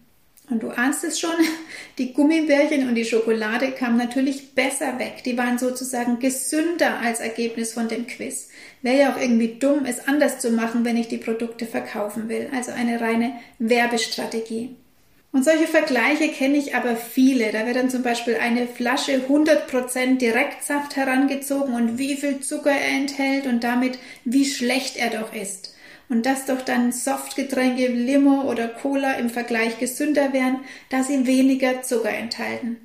Und 0.49 0.63
du 0.63 0.69
ahnst 0.69 1.03
es 1.03 1.19
schon, 1.19 1.35
die 1.97 2.13
Gummibärchen 2.13 2.88
und 2.88 2.95
die 2.95 3.05
Schokolade 3.05 3.71
kamen 3.71 3.97
natürlich 3.97 4.55
besser 4.55 4.97
weg. 4.97 5.23
Die 5.25 5.38
waren 5.38 5.59
sozusagen 5.59 6.19
gesünder 6.19 6.99
als 6.99 7.19
Ergebnis 7.19 7.73
von 7.73 7.88
dem 7.88 8.07
Quiz. 8.07 8.49
Wäre 8.81 9.00
ja 9.00 9.13
auch 9.13 9.19
irgendwie 9.19 9.57
dumm, 9.59 9.86
es 9.86 10.07
anders 10.07 10.39
zu 10.39 10.51
machen, 10.51 10.86
wenn 10.86 10.98
ich 10.98 11.07
die 11.07 11.17
Produkte 11.17 11.65
verkaufen 11.65 12.29
will. 12.29 12.50
Also 12.55 12.71
eine 12.71 13.01
reine 13.01 13.33
Werbestrategie. 13.59 14.75
Und 15.31 15.43
solche 15.43 15.67
Vergleiche 15.67 16.29
kenne 16.29 16.57
ich 16.57 16.75
aber 16.75 16.95
viele. 16.95 17.51
Da 17.51 17.65
wird 17.65 17.75
dann 17.75 17.89
zum 17.89 18.01
Beispiel 18.01 18.38
eine 18.41 18.67
Flasche 18.67 19.21
100% 19.29 20.17
Direktsaft 20.17 20.95
herangezogen 20.95 21.75
und 21.75 21.98
wie 22.00 22.15
viel 22.15 22.39
Zucker 22.39 22.71
er 22.71 22.98
enthält 22.98 23.45
und 23.45 23.63
damit 23.63 24.00
wie 24.25 24.45
schlecht 24.45 24.98
er 24.98 25.09
doch 25.09 25.33
ist 25.33 25.75
und 26.09 26.25
dass 26.25 26.48
doch 26.48 26.62
dann 26.62 26.91
Softgetränke 26.91 27.88
Limo 27.88 28.50
oder 28.50 28.67
Cola 28.67 29.13
im 29.13 29.29
Vergleich 29.29 29.77
gesünder 29.77 30.33
wären, 30.33 30.59
da 30.89 31.03
sie 31.03 31.27
weniger 31.27 31.83
Zucker 31.83 32.09
enthalten. 32.09 32.77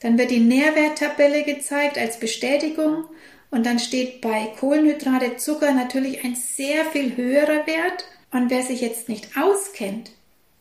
Dann 0.00 0.16
wird 0.18 0.30
die 0.30 0.40
Nährwerttabelle 0.40 1.42
gezeigt 1.44 1.98
als 1.98 2.18
Bestätigung 2.18 3.04
und 3.50 3.66
dann 3.66 3.78
steht 3.78 4.20
bei 4.20 4.52
Kohlenhydrate 4.58 5.36
Zucker 5.36 5.72
natürlich 5.72 6.24
ein 6.24 6.36
sehr 6.36 6.84
viel 6.86 7.16
höherer 7.16 7.66
Wert 7.66 8.04
und 8.30 8.50
wer 8.50 8.62
sich 8.62 8.80
jetzt 8.80 9.08
nicht 9.08 9.36
auskennt, 9.36 10.12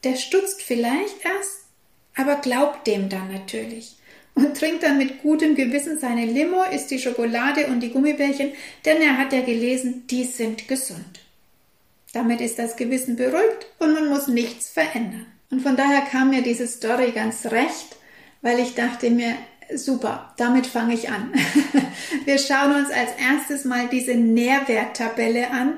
der 0.03 0.15
stutzt 0.15 0.61
vielleicht 0.61 1.23
erst, 1.23 1.65
aber 2.15 2.35
glaubt 2.35 2.87
dem 2.87 3.09
dann 3.09 3.31
natürlich 3.31 3.95
und 4.35 4.57
trinkt 4.57 4.83
dann 4.83 4.97
mit 4.97 5.21
gutem 5.21 5.55
Gewissen 5.55 5.99
seine 5.99 6.25
Limo, 6.25 6.63
isst 6.63 6.91
die 6.91 6.99
Schokolade 6.99 7.67
und 7.67 7.81
die 7.81 7.91
Gummibärchen, 7.91 8.53
denn 8.85 9.01
er 9.01 9.17
hat 9.17 9.33
ja 9.33 9.41
gelesen, 9.41 10.07
die 10.07 10.23
sind 10.23 10.67
gesund. 10.67 11.19
Damit 12.13 12.41
ist 12.41 12.57
das 12.57 12.75
Gewissen 12.75 13.15
beruhigt 13.15 13.67
und 13.77 13.93
man 13.93 14.07
muss 14.09 14.27
nichts 14.27 14.69
verändern. 14.69 15.27
Und 15.51 15.61
von 15.61 15.75
daher 15.75 16.01
kam 16.01 16.29
mir 16.29 16.41
diese 16.41 16.67
Story 16.67 17.11
ganz 17.11 17.45
recht, 17.47 17.97
weil 18.41 18.59
ich 18.59 18.75
dachte 18.75 19.09
mir, 19.09 19.35
super, 19.75 20.33
damit 20.37 20.67
fange 20.67 20.93
ich 20.93 21.09
an. 21.09 21.33
Wir 22.25 22.37
schauen 22.37 22.75
uns 22.75 22.89
als 22.89 23.11
erstes 23.19 23.65
mal 23.65 23.87
diese 23.87 24.15
Nährwerttabelle 24.15 25.51
an, 25.51 25.77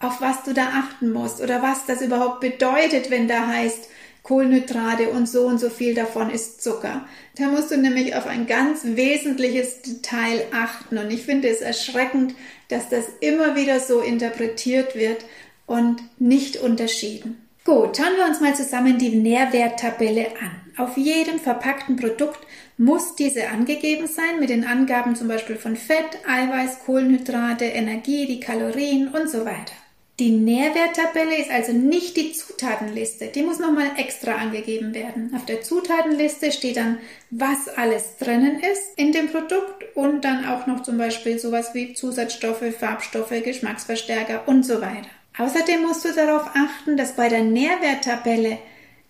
auf 0.00 0.20
was 0.20 0.44
du 0.44 0.52
da 0.52 0.68
achten 0.68 1.10
musst 1.10 1.40
oder 1.40 1.62
was 1.62 1.86
das 1.86 2.02
überhaupt 2.02 2.40
bedeutet, 2.40 3.10
wenn 3.10 3.28
da 3.28 3.46
heißt 3.46 3.88
Kohlenhydrate 4.22 5.08
und 5.08 5.26
so 5.26 5.46
und 5.46 5.58
so 5.58 5.70
viel 5.70 5.94
davon 5.94 6.30
ist 6.30 6.62
Zucker. 6.62 7.06
Da 7.36 7.46
musst 7.46 7.70
du 7.70 7.78
nämlich 7.78 8.14
auf 8.14 8.26
ein 8.26 8.46
ganz 8.46 8.80
wesentliches 8.84 9.80
Detail 9.82 10.42
achten 10.52 10.98
und 10.98 11.10
ich 11.10 11.22
finde 11.22 11.48
es 11.48 11.60
erschreckend, 11.60 12.34
dass 12.68 12.88
das 12.90 13.06
immer 13.20 13.56
wieder 13.56 13.80
so 13.80 14.00
interpretiert 14.00 14.94
wird 14.94 15.24
und 15.66 16.02
nicht 16.18 16.58
unterschieden. 16.58 17.48
Gut, 17.64 17.96
schauen 17.96 18.16
wir 18.16 18.26
uns 18.26 18.40
mal 18.40 18.54
zusammen 18.54 18.98
die 18.98 19.16
Nährwerttabelle 19.16 20.28
an. 20.40 20.50
Auf 20.76 20.96
jedem 20.96 21.38
verpackten 21.38 21.96
Produkt 21.96 22.40
muss 22.78 23.16
diese 23.16 23.48
angegeben 23.48 24.06
sein 24.06 24.38
mit 24.38 24.50
den 24.50 24.64
Angaben 24.64 25.16
zum 25.16 25.28
Beispiel 25.28 25.56
von 25.56 25.76
Fett, 25.76 26.18
Eiweiß, 26.26 26.84
Kohlenhydrate, 26.86 27.64
Energie, 27.64 28.26
die 28.26 28.40
Kalorien 28.40 29.08
und 29.08 29.28
so 29.28 29.44
weiter. 29.44 29.74
Die 30.20 30.30
Nährwerttabelle 30.30 31.38
ist 31.38 31.50
also 31.50 31.72
nicht 31.72 32.16
die 32.16 32.32
Zutatenliste. 32.32 33.28
Die 33.28 33.42
muss 33.42 33.60
nochmal 33.60 33.90
extra 33.98 34.32
angegeben 34.32 34.92
werden. 34.92 35.32
Auf 35.36 35.44
der 35.44 35.62
Zutatenliste 35.62 36.50
steht 36.50 36.76
dann, 36.76 36.98
was 37.30 37.68
alles 37.68 38.16
drinnen 38.18 38.58
ist 38.58 38.96
in 38.96 39.12
dem 39.12 39.28
Produkt 39.28 39.84
und 39.94 40.24
dann 40.24 40.44
auch 40.44 40.66
noch 40.66 40.82
zum 40.82 40.98
Beispiel 40.98 41.38
sowas 41.38 41.72
wie 41.72 41.94
Zusatzstoffe, 41.94 42.64
Farbstoffe, 42.76 43.42
Geschmacksverstärker 43.44 44.48
und 44.48 44.64
so 44.64 44.80
weiter. 44.80 45.08
Außerdem 45.38 45.82
musst 45.82 46.04
du 46.04 46.12
darauf 46.12 46.48
achten, 46.48 46.96
dass 46.96 47.14
bei 47.14 47.28
der 47.28 47.44
Nährwerttabelle 47.44 48.58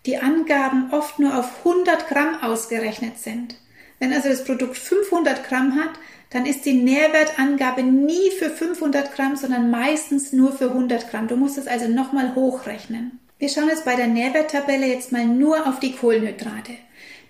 die 0.07 0.19
Angaben 0.19 0.93
oft 0.93 1.19
nur 1.19 1.37
auf 1.39 1.65
100 1.65 2.09
Gramm 2.09 2.43
ausgerechnet 2.43 3.19
sind. 3.19 3.57
Wenn 3.99 4.13
also 4.13 4.29
das 4.29 4.45
Produkt 4.45 4.77
500 4.77 5.47
Gramm 5.49 5.77
hat, 5.77 5.91
dann 6.31 6.47
ist 6.47 6.67
die 6.67 6.75
Nährwertangabe 6.75 7.83
nie 7.83 8.31
für 8.39 8.51
500 8.51 9.15
Gramm, 9.15 9.37
sondern 9.37 9.71
meistens 9.71 10.33
nur 10.33 10.53
für 10.53 10.69
100 10.69 11.11
Gramm. 11.11 11.27
Du 11.27 11.37
musst 11.37 11.59
es 11.59 11.67
also 11.67 11.89
nochmal 11.89 12.35
hochrechnen. 12.35 13.19
Wir 13.39 13.49
schauen 13.49 13.69
jetzt 13.69 13.85
bei 13.85 13.97
der 13.97 14.09
Nährwerttabelle 14.09 14.87
jetzt 14.87 15.13
mal 15.13 15.25
nur 15.25 15.67
auf 15.67 15.81
die 15.81 15.95
Kohlenhydrate. 15.95 16.73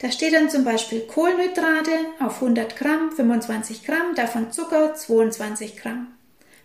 Da 0.00 0.10
steht 0.10 0.32
dann 0.32 0.50
zum 0.50 0.64
Beispiel 0.64 1.00
Kohlenhydrate 1.00 1.90
auf 2.20 2.36
100 2.36 2.76
Gramm, 2.76 3.12
25 3.12 3.84
Gramm, 3.84 4.14
davon 4.14 4.52
Zucker 4.52 4.94
22 4.94 5.76
Gramm. 5.76 6.17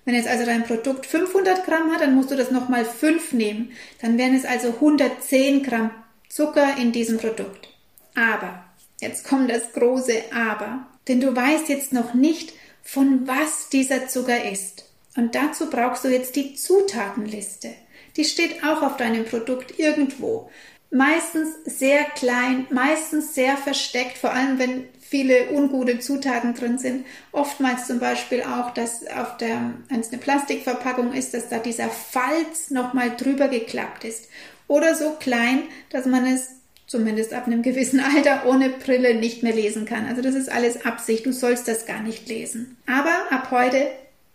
Wenn 0.06 0.16
jetzt 0.16 0.28
also 0.28 0.46
dein 0.46 0.64
Produkt 0.64 1.06
500 1.06 1.66
Gramm 1.66 1.92
hat, 1.92 2.02
dann 2.02 2.16
musst 2.16 2.32
du 2.32 2.36
das 2.36 2.52
nochmal 2.52 2.86
5 2.86 3.34
nehmen. 3.34 3.72
Dann 4.02 4.18
wären 4.18 4.36
es 4.36 4.46
also 4.46 4.70
110 4.70 5.64
Gramm 5.64 5.92
Zucker 6.30 6.78
in 6.78 6.92
diesem 6.92 7.20
Produkt. 7.20 7.70
Aber, 8.16 8.66
jetzt 9.00 9.28
kommt 9.28 9.52
das 9.52 9.72
große 9.74 10.24
Aber. 10.34 10.88
Denn 11.08 11.22
du 11.22 11.36
weißt 11.36 11.70
jetzt 11.70 11.94
noch 11.94 12.14
nicht, 12.14 12.54
von 12.84 13.28
was 13.28 13.70
dieser 13.70 14.08
Zucker 14.08 14.50
ist. 14.50 14.86
Und 15.16 15.36
dazu 15.36 15.70
brauchst 15.70 16.04
du 16.04 16.10
jetzt 16.10 16.36
die 16.36 16.56
Zutatenliste. 16.56 17.70
Die 18.18 18.26
steht 18.26 18.64
auch 18.64 18.82
auf 18.82 18.98
deinem 18.98 19.26
Produkt 19.26 19.80
irgendwo. 19.80 20.50
Meistens 20.92 21.50
sehr 21.66 22.04
klein, 22.04 22.68
meistens 22.70 23.34
sehr 23.34 23.58
versteckt, 23.58 24.18
vor 24.18 24.32
allem 24.32 24.60
wenn 24.60 24.86
viele 25.14 25.52
ungute 25.52 26.00
Zutaten 26.00 26.56
drin 26.56 26.80
sind. 26.80 27.06
Oftmals 27.32 27.86
zum 27.86 28.00
Beispiel 28.00 28.42
auch, 28.42 28.74
dass 28.74 29.06
auf 29.06 29.38
der, 29.38 29.76
wenn 29.88 30.00
es 30.00 30.12
eine 30.12 30.18
Plastikverpackung 30.18 31.14
ist, 31.14 31.36
dass 31.36 31.50
da 31.50 31.60
dieser 31.60 31.90
Falz 31.90 32.72
nochmal 32.72 33.16
drüber 33.16 33.48
geklappt 33.48 34.06
ist. 34.06 34.28
Oder 34.68 34.96
so 34.96 35.12
klein, 35.20 35.66
dass 35.92 36.08
man 36.08 36.26
es 36.26 36.48
zumindest 36.88 37.32
ab 37.32 37.46
einem 37.46 37.62
gewissen 37.62 38.00
Alter 38.16 38.48
ohne 38.48 38.70
Brille 38.72 39.14
nicht 39.14 39.44
mehr 39.44 39.54
lesen 39.54 39.86
kann. 39.86 40.08
Also 40.08 40.24
das 40.24 40.34
ist 40.34 40.52
alles 40.52 40.84
Absicht, 40.84 41.28
du 41.28 41.32
sollst 41.32 41.68
das 41.68 41.86
gar 41.86 42.02
nicht 42.02 42.28
lesen. 42.28 42.76
Aber 42.88 43.14
ab 43.30 43.50
heute 43.52 43.92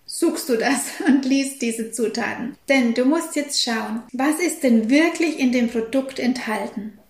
suchst 0.06 0.48
du 0.48 0.54
das 0.54 1.00
und 1.08 1.24
liest 1.24 1.60
diese 1.60 1.90
Zutaten. 1.90 2.56
Denn 2.68 2.94
du 2.94 3.04
musst 3.04 3.34
jetzt 3.34 3.60
schauen, 3.60 4.04
was 4.12 4.38
ist 4.38 4.62
denn 4.62 4.90
wirklich 4.90 5.40
in 5.40 5.50
dem 5.50 5.70
Produkt 5.70 6.20
enthalten. 6.20 7.00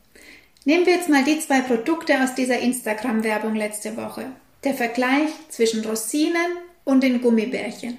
Nehmen 0.65 0.87
wir 0.87 0.95
jetzt 0.95 1.09
mal 1.09 1.25
die 1.25 1.39
zwei 1.41 1.61
Produkte 1.61 2.23
aus 2.23 2.35
dieser 2.35 2.59
Instagram-Werbung 2.59 3.55
letzte 3.55 3.97
Woche. 3.97 4.27
Der 4.65 4.75
Vergleich 4.75 5.31
zwischen 5.49 5.85
Rosinen 5.85 6.59
und 6.85 7.03
den 7.03 7.21
Gummibärchen. 7.21 7.99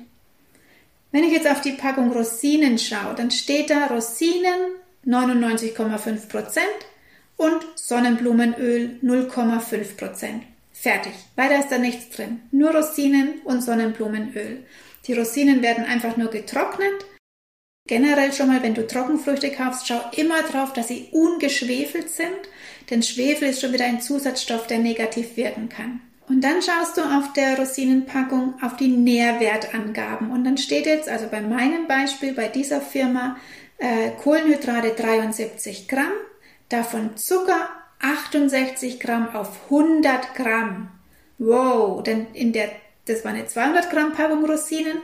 Wenn 1.11 1.23
ich 1.23 1.31
jetzt 1.31 1.49
auf 1.49 1.61
die 1.61 1.71
Packung 1.71 2.11
Rosinen 2.11 2.77
schaue, 2.77 3.15
dann 3.15 3.31
steht 3.31 3.69
da 3.69 3.87
Rosinen 3.87 4.73
99,5 5.05 6.27
Prozent 6.27 6.65
und 7.37 7.65
Sonnenblumenöl 7.75 8.99
0,5 9.01 9.97
Prozent. 9.97 10.43
Fertig. 10.73 11.13
Weiter 11.35 11.59
ist 11.59 11.71
da 11.71 11.77
nichts 11.77 12.09
drin. 12.15 12.41
Nur 12.51 12.75
Rosinen 12.75 13.41
und 13.43 13.61
Sonnenblumenöl. 13.61 14.65
Die 15.07 15.13
Rosinen 15.13 15.61
werden 15.61 15.85
einfach 15.85 16.17
nur 16.17 16.29
getrocknet. 16.29 17.05
Generell 17.89 18.31
schon 18.33 18.49
mal, 18.49 18.61
wenn 18.61 18.75
du 18.75 18.85
Trockenfrüchte 18.85 19.49
kaufst, 19.49 19.87
schau 19.87 19.99
immer 20.15 20.43
drauf, 20.43 20.73
dass 20.73 20.89
sie 20.89 21.07
ungeschwefelt 21.11 22.07
sind, 22.11 22.37
denn 22.91 23.01
Schwefel 23.01 23.49
ist 23.49 23.61
schon 23.61 23.73
wieder 23.73 23.85
ein 23.85 23.99
Zusatzstoff, 23.99 24.67
der 24.67 24.77
negativ 24.77 25.35
wirken 25.37 25.69
kann. 25.69 25.99
Und 26.27 26.43
dann 26.43 26.61
schaust 26.61 26.97
du 26.97 27.01
auf 27.01 27.33
der 27.33 27.57
Rosinenpackung 27.57 28.61
auf 28.61 28.75
die 28.75 28.89
Nährwertangaben. 28.89 30.29
Und 30.29 30.43
dann 30.43 30.59
steht 30.59 30.85
jetzt, 30.85 31.09
also 31.09 31.25
bei 31.31 31.41
meinem 31.41 31.87
Beispiel, 31.87 32.33
bei 32.33 32.47
dieser 32.47 32.79
Firma, 32.79 33.37
äh, 33.79 34.11
Kohlenhydrate 34.21 34.91
73 34.91 35.87
Gramm, 35.87 36.13
davon 36.69 37.17
Zucker 37.17 37.69
68 38.01 38.99
Gramm 38.99 39.35
auf 39.35 39.63
100 39.71 40.35
Gramm. 40.35 40.91
Wow, 41.39 42.03
denn 42.03 42.27
in 42.33 42.53
der, 42.53 42.69
das 43.05 43.25
war 43.25 43.31
eine 43.31 43.47
200 43.47 43.89
Gramm 43.89 44.13
Packung 44.13 44.45
Rosinen. 44.45 44.99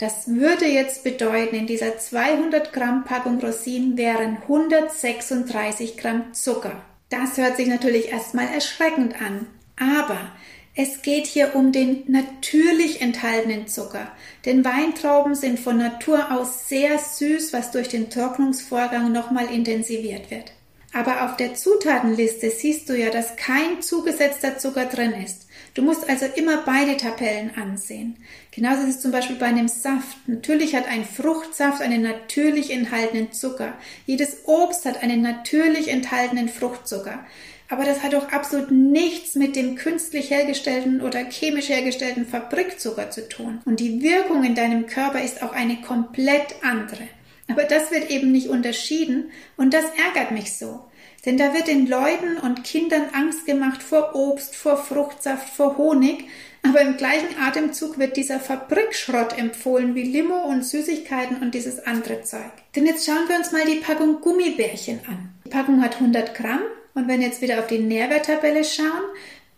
Das 0.00 0.28
würde 0.28 0.64
jetzt 0.64 1.04
bedeuten, 1.04 1.54
in 1.54 1.66
dieser 1.66 1.98
200 1.98 2.72
Gramm 2.72 3.04
Packung 3.04 3.38
Rosinen 3.38 3.98
wären 3.98 4.38
136 4.38 5.98
Gramm 5.98 6.32
Zucker. 6.32 6.82
Das 7.10 7.36
hört 7.36 7.58
sich 7.58 7.68
natürlich 7.68 8.10
erstmal 8.10 8.46
erschreckend 8.46 9.20
an. 9.20 9.46
Aber 9.78 10.32
es 10.74 11.02
geht 11.02 11.26
hier 11.26 11.54
um 11.54 11.70
den 11.70 12.04
natürlich 12.06 13.02
enthaltenen 13.02 13.66
Zucker. 13.66 14.10
Denn 14.46 14.64
Weintrauben 14.64 15.34
sind 15.34 15.60
von 15.60 15.76
Natur 15.76 16.32
aus 16.32 16.66
sehr 16.66 16.98
süß, 16.98 17.52
was 17.52 17.70
durch 17.70 17.88
den 17.88 18.08
Trocknungsvorgang 18.08 19.12
nochmal 19.12 19.52
intensiviert 19.52 20.30
wird. 20.30 20.52
Aber 20.94 21.26
auf 21.26 21.36
der 21.36 21.54
Zutatenliste 21.54 22.50
siehst 22.50 22.88
du 22.88 22.96
ja, 22.96 23.10
dass 23.10 23.36
kein 23.36 23.82
zugesetzter 23.82 24.56
Zucker 24.56 24.86
drin 24.86 25.12
ist. 25.12 25.46
Du 25.74 25.82
musst 25.82 26.08
also 26.08 26.26
immer 26.26 26.62
beide 26.66 26.96
Tabellen 26.96 27.52
ansehen. 27.54 28.16
Genauso 28.50 28.82
ist 28.82 28.96
es 28.96 29.00
zum 29.00 29.12
Beispiel 29.12 29.36
bei 29.36 29.46
einem 29.46 29.68
Saft. 29.68 30.16
Natürlich 30.26 30.74
hat 30.74 30.88
ein 30.88 31.04
Fruchtsaft 31.04 31.80
einen 31.80 32.02
natürlich 32.02 32.72
enthaltenen 32.72 33.32
Zucker. 33.32 33.74
Jedes 34.06 34.38
Obst 34.46 34.84
hat 34.84 35.02
einen 35.02 35.22
natürlich 35.22 35.88
enthaltenen 35.88 36.48
Fruchtzucker. 36.48 37.24
Aber 37.68 37.84
das 37.84 38.02
hat 38.02 38.14
doch 38.14 38.32
absolut 38.32 38.72
nichts 38.72 39.36
mit 39.36 39.54
dem 39.54 39.76
künstlich 39.76 40.30
hergestellten 40.30 41.00
oder 41.00 41.24
chemisch 41.30 41.68
hergestellten 41.68 42.26
Fabrikzucker 42.26 43.10
zu 43.10 43.28
tun. 43.28 43.60
Und 43.64 43.78
die 43.78 44.02
Wirkung 44.02 44.42
in 44.42 44.56
deinem 44.56 44.86
Körper 44.86 45.22
ist 45.22 45.40
auch 45.42 45.52
eine 45.52 45.80
komplett 45.80 46.56
andere. 46.62 47.06
Aber 47.48 47.62
das 47.62 47.92
wird 47.92 48.10
eben 48.10 48.32
nicht 48.32 48.48
unterschieden 48.48 49.30
und 49.56 49.72
das 49.72 49.84
ärgert 49.84 50.32
mich 50.32 50.56
so. 50.56 50.89
Denn 51.24 51.36
da 51.36 51.52
wird 51.52 51.68
den 51.68 51.86
Leuten 51.86 52.38
und 52.38 52.64
Kindern 52.64 53.10
Angst 53.12 53.44
gemacht 53.44 53.82
vor 53.82 54.14
Obst, 54.14 54.56
vor 54.56 54.76
Fruchtsaft, 54.76 55.50
vor 55.50 55.76
Honig, 55.76 56.24
aber 56.62 56.80
im 56.80 56.96
gleichen 56.96 57.38
Atemzug 57.40 57.98
wird 57.98 58.16
dieser 58.16 58.40
Fabrikschrott 58.40 59.38
empfohlen 59.38 59.94
wie 59.94 60.02
Limo 60.02 60.44
und 60.44 60.64
Süßigkeiten 60.64 61.38
und 61.42 61.54
dieses 61.54 61.86
andere 61.86 62.22
Zeug. 62.22 62.52
Denn 62.74 62.86
jetzt 62.86 63.06
schauen 63.06 63.28
wir 63.28 63.36
uns 63.36 63.52
mal 63.52 63.64
die 63.64 63.80
Packung 63.80 64.20
Gummibärchen 64.20 65.00
an. 65.06 65.30
Die 65.44 65.50
Packung 65.50 65.82
hat 65.82 65.96
100 65.96 66.34
Gramm 66.34 66.60
und 66.94 67.08
wenn 67.08 67.20
wir 67.20 67.26
jetzt 67.26 67.42
wieder 67.42 67.58
auf 67.58 67.66
die 67.66 67.78
Nährwerttabelle 67.78 68.64
schauen, 68.64 69.04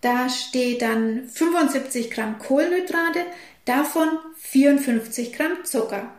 da 0.01 0.29
steht 0.29 0.83
dann 0.83 1.29
75 1.29 2.11
Gramm 2.11 2.39
Kohlenhydrate, 2.39 3.25
davon 3.65 4.09
54 4.37 5.33
Gramm 5.33 5.65
Zucker. 5.65 6.11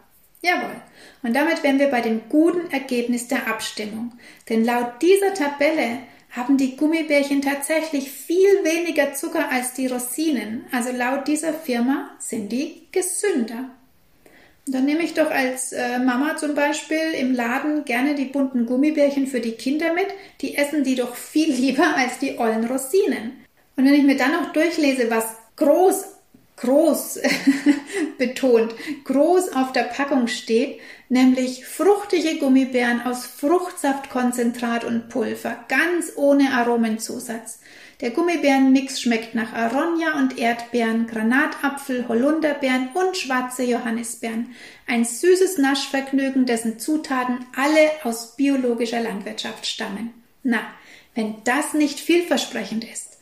Jawohl. 0.43 0.75
Und 1.23 1.35
damit 1.35 1.63
wären 1.63 1.79
wir 1.79 1.87
bei 1.87 2.01
dem 2.01 2.27
guten 2.27 2.69
Ergebnis 2.71 3.29
der 3.29 3.47
Abstimmung. 3.47 4.11
Denn 4.49 4.65
laut 4.65 5.01
dieser 5.01 5.33
Tabelle 5.33 5.99
haben 6.31 6.57
die 6.57 6.75
Gummibärchen 6.75 7.41
tatsächlich 7.41 8.11
viel 8.11 8.63
weniger 8.63 9.13
Zucker 9.13 9.49
als 9.49 9.73
die 9.73 9.87
Rosinen. 9.87 10.65
Also 10.71 10.91
laut 10.91 11.27
dieser 11.27 11.53
Firma 11.53 12.11
sind 12.19 12.51
die 12.51 12.87
gesünder. 12.91 13.69
Und 14.65 14.75
dann 14.75 14.85
nehme 14.85 15.03
ich 15.03 15.13
doch 15.13 15.31
als 15.31 15.71
äh, 15.71 15.99
Mama 15.99 16.35
zum 16.35 16.55
Beispiel 16.55 17.13
im 17.17 17.33
Laden 17.33 17.85
gerne 17.85 18.15
die 18.15 18.25
bunten 18.25 18.65
Gummibärchen 18.65 19.27
für 19.27 19.39
die 19.39 19.53
Kinder 19.53 19.93
mit. 19.93 20.07
Die 20.41 20.55
essen 20.55 20.83
die 20.83 20.95
doch 20.95 21.15
viel 21.15 21.53
lieber 21.53 21.95
als 21.95 22.19
die 22.19 22.37
ollen 22.37 22.65
Rosinen. 22.65 23.45
Und 23.77 23.85
wenn 23.85 23.93
ich 23.93 24.03
mir 24.03 24.17
dann 24.17 24.33
noch 24.33 24.51
durchlese, 24.51 25.09
was 25.09 25.25
groß 25.55 26.05
groß 26.57 27.19
betont, 28.17 28.73
groß 29.03 29.53
auf 29.53 29.71
der 29.71 29.83
Packung 29.83 30.27
steht, 30.27 30.79
nämlich 31.09 31.65
fruchtige 31.65 32.37
Gummibären 32.37 33.01
aus 33.01 33.25
Fruchtsaftkonzentrat 33.25 34.83
und 34.83 35.09
Pulver, 35.09 35.65
ganz 35.67 36.13
ohne 36.15 36.53
Aromenzusatz. 36.53 37.59
Der 38.01 38.11
Gummibärenmix 38.11 38.99
schmeckt 38.99 39.33
nach 39.33 39.53
Aronia 39.53 40.17
und 40.17 40.37
Erdbeeren, 40.37 41.07
Granatapfel, 41.07 42.07
Holunderbeeren 42.07 42.89
und 42.93 43.15
schwarze 43.15 43.63
Johannisbeeren. 43.63 44.53
Ein 44.87 45.05
süßes 45.05 45.57
Naschvergnügen, 45.57 46.45
dessen 46.45 46.79
Zutaten 46.79 47.45
alle 47.55 47.91
aus 48.03 48.35
biologischer 48.35 48.99
Landwirtschaft 48.99 49.65
stammen. 49.65 50.13
Na, 50.43 50.59
wenn 51.15 51.35
das 51.45 51.73
nicht 51.73 51.99
vielversprechend 51.99 52.83
ist. 52.83 53.12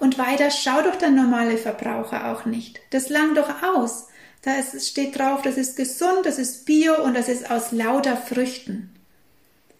Und 0.00 0.18
weiter 0.18 0.50
schau 0.50 0.82
doch 0.82 0.96
der 0.96 1.10
normale 1.10 1.58
Verbraucher 1.58 2.32
auch 2.32 2.46
nicht. 2.46 2.80
Das 2.90 3.10
langt 3.10 3.36
doch 3.36 3.62
aus. 3.62 4.08
Da 4.42 4.52
steht 4.62 5.18
drauf, 5.18 5.42
das 5.42 5.58
ist 5.58 5.76
gesund, 5.76 6.24
das 6.24 6.38
ist 6.38 6.64
bio 6.64 7.02
und 7.04 7.14
das 7.14 7.28
ist 7.28 7.50
aus 7.50 7.72
lauter 7.72 8.16
Früchten. 8.16 8.90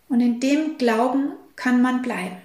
Und 0.08 0.20
in 0.20 0.38
dem 0.38 0.76
Glauben 0.76 1.32
kann 1.56 1.80
man 1.80 2.02
bleiben. 2.02 2.36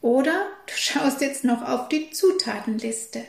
Oder 0.00 0.46
du 0.66 0.72
schaust 0.76 1.20
jetzt 1.20 1.44
noch 1.44 1.62
auf 1.68 1.88
die 1.88 2.10
Zutatenliste. 2.10 3.24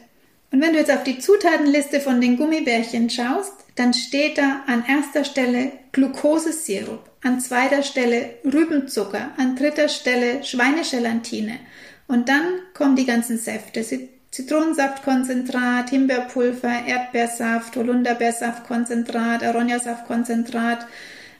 Und 0.51 0.61
wenn 0.61 0.71
du 0.71 0.79
jetzt 0.79 0.91
auf 0.91 1.03
die 1.03 1.19
Zutatenliste 1.19 1.99
von 1.99 2.21
den 2.21 2.37
Gummibärchen 2.37 3.09
schaust, 3.09 3.51
dann 3.75 3.93
steht 3.93 4.37
da 4.37 4.63
an 4.65 4.85
erster 4.87 5.25
Stelle 5.25 5.73
Glukosesirup, 5.91 7.01
an 7.21 7.41
zweiter 7.41 7.83
Stelle 7.83 8.35
Rübenzucker, 8.45 9.31
an 9.37 9.57
dritter 9.57 9.89
Stelle 9.89 10.45
Schweinegelatine. 10.45 11.59
Und 12.07 12.29
dann 12.29 12.45
kommen 12.73 12.95
die 12.95 13.05
ganzen 13.05 13.37
Säfte. 13.37 13.85
Zitronensaftkonzentrat, 14.31 15.89
Himbeerpulver, 15.89 16.85
Erdbeersaft, 16.85 17.75
Holunderbeersaftkonzentrat, 17.75 19.43
Aronjasaftkonzentrat, 19.43 20.87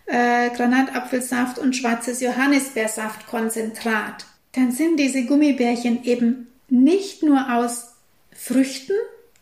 äh, 0.06 0.50
Granatapfelsaft 0.50 1.60
und 1.60 1.76
schwarzes 1.76 2.22
Johannisbeersaftkonzentrat 2.22 4.26
dann 4.58 4.72
sind 4.72 4.98
diese 4.98 5.24
Gummibärchen 5.26 6.04
eben 6.04 6.48
nicht 6.68 7.22
nur 7.22 7.54
aus 7.54 7.94
Früchten, 8.34 8.94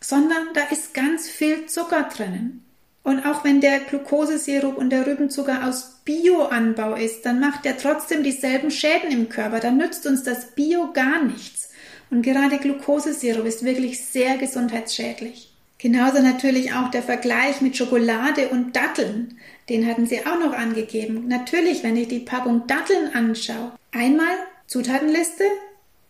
sondern 0.01 0.49
da 0.53 0.61
ist 0.71 0.93
ganz 0.93 1.29
viel 1.29 1.67
Zucker 1.67 2.09
drinnen. 2.13 2.64
Und 3.05 3.23
auch 3.23 3.43
wenn 3.43 3.61
der 3.61 3.81
Glukosesirup 3.81 4.77
und 4.77 4.89
der 4.89 5.05
Rübenzucker 5.05 5.67
aus 5.67 6.01
Bioanbau 6.05 6.95
ist, 6.95 7.23
dann 7.23 7.39
macht 7.39 7.63
er 7.67 7.77
trotzdem 7.77 8.23
dieselben 8.23 8.71
Schäden 8.71 9.11
im 9.11 9.29
Körper. 9.29 9.59
Dann 9.59 9.77
nützt 9.77 10.07
uns 10.07 10.23
das 10.23 10.55
Bio 10.55 10.91
gar 10.91 11.23
nichts. 11.23 11.69
Und 12.09 12.23
gerade 12.23 12.57
Glukosesirup 12.57 13.45
ist 13.45 13.63
wirklich 13.63 14.03
sehr 14.03 14.37
gesundheitsschädlich. 14.37 15.53
Genauso 15.77 16.19
natürlich 16.19 16.73
auch 16.73 16.89
der 16.89 17.03
Vergleich 17.03 17.61
mit 17.61 17.77
Schokolade 17.77 18.49
und 18.49 18.75
Datteln. 18.75 19.37
Den 19.69 19.85
hatten 19.85 20.07
sie 20.07 20.25
auch 20.25 20.39
noch 20.39 20.53
angegeben. 20.53 21.27
Natürlich, 21.27 21.83
wenn 21.83 21.97
ich 21.97 22.07
die 22.07 22.21
Packung 22.21 22.65
Datteln 22.65 23.13
anschaue, 23.13 23.73
einmal 23.91 24.35
Zutatenliste 24.65 25.43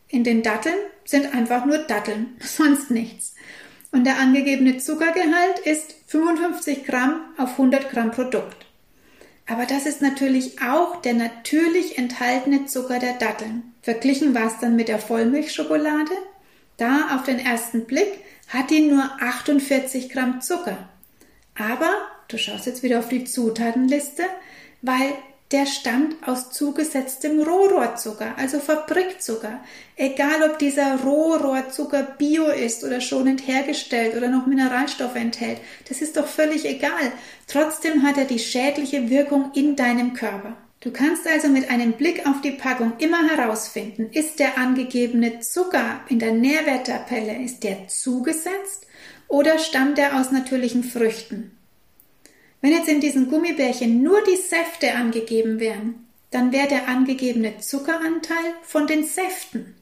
in 0.08 0.24
den 0.24 0.44
Datteln 0.44 0.78
sind 1.04 1.36
einfach 1.36 1.66
nur 1.66 1.80
Datteln, 1.80 2.36
sonst 2.40 2.90
nichts. 2.90 3.36
Und 3.92 4.06
der 4.06 4.18
angegebene 4.18 4.78
Zuckergehalt 4.78 5.60
ist 5.66 5.95
55 6.08 6.86
Gramm 6.86 7.22
auf 7.38 7.52
100 7.52 7.90
Gramm 7.92 8.12
Produkt. 8.12 8.66
Aber 9.48 9.66
das 9.66 9.86
ist 9.86 10.02
natürlich 10.02 10.62
auch 10.62 11.02
der 11.02 11.14
natürlich 11.14 11.98
enthaltene 11.98 12.66
Zucker 12.66 13.00
der 13.00 13.14
Datteln. 13.14 13.74
Verglichen 13.82 14.34
war 14.34 14.48
es 14.48 14.60
dann 14.60 14.76
mit 14.76 14.88
der 14.88 15.00
Vollmilchschokolade. 15.00 16.12
Da 16.78 17.16
auf 17.16 17.24
den 17.24 17.40
ersten 17.40 17.86
Blick 17.86 18.20
hat 18.50 18.70
die 18.70 18.82
nur 18.82 19.04
48 19.22 20.10
Gramm 20.10 20.42
Zucker. 20.42 20.90
Aber 21.58 21.92
du 22.28 22.38
schaust 22.38 22.66
jetzt 22.66 22.84
wieder 22.84 23.00
auf 23.00 23.10
die 23.10 23.24
Zutatenliste, 23.24 24.24
weil 24.82 25.14
der 25.52 25.68
stammt 25.68 26.28
aus 26.28 26.50
zugesetztem 26.50 27.42
Rohrohrzucker, 27.42 28.34
also 28.38 28.60
Fabrikzucker. 28.60 29.60
Egal 29.96 30.50
ob 30.50 30.58
dieser 30.58 31.00
Rohrohrzucker 31.02 32.04
bio 32.18 32.48
ist 32.48 32.84
oder 32.84 33.00
schonend 33.00 33.48
hergestellt 33.48 34.18
oder 34.18 34.30
noch 34.30 34.48
Mineralstoffe 34.48 35.16
enthält, 35.16 35.60
das 35.88 36.02
ist 36.02 36.18
doch 36.18 36.28
völlig 36.28 36.66
egal. 36.66 37.12
Trotzdem 37.48 38.04
hat 38.04 38.18
er 38.18 38.26
die 38.26 38.40
schädliche 38.40 39.10
Wirkung 39.10 39.52
in 39.54 39.76
deinem 39.76 40.14
Körper. 40.14 40.58
Du 40.82 40.92
kannst 40.92 41.28
also 41.28 41.48
mit 41.48 41.70
einem 41.70 41.94
Blick 41.94 42.28
auf 42.28 42.42
die 42.42 42.52
Packung 42.52 42.94
immer 43.00 43.28
herausfinden, 43.28 44.10
ist 44.12 44.40
der 44.40 44.58
angegebene 44.58 45.40
Zucker 45.40 46.02
in 46.10 46.20
der 46.20 46.32
Nährwerttabelle, 46.32 47.44
ist 47.44 47.64
der 47.64 47.88
zugesetzt 47.88 48.86
oder 49.28 49.58
stammt 49.58 49.98
er 49.98 50.20
aus 50.20 50.32
natürlichen 50.32 50.84
Früchten? 50.84 51.55
Wenn 52.66 52.74
jetzt 52.74 52.90
in 52.90 53.00
diesen 53.00 53.30
Gummibärchen 53.30 54.02
nur 54.02 54.24
die 54.24 54.38
Säfte 54.38 54.96
angegeben 54.96 55.60
wären, 55.60 56.08
dann 56.32 56.52
wäre 56.52 56.68
der 56.68 56.88
angegebene 56.88 57.60
Zuckeranteil 57.60 58.56
von 58.64 58.88
den 58.88 59.04
Säften. 59.04 59.76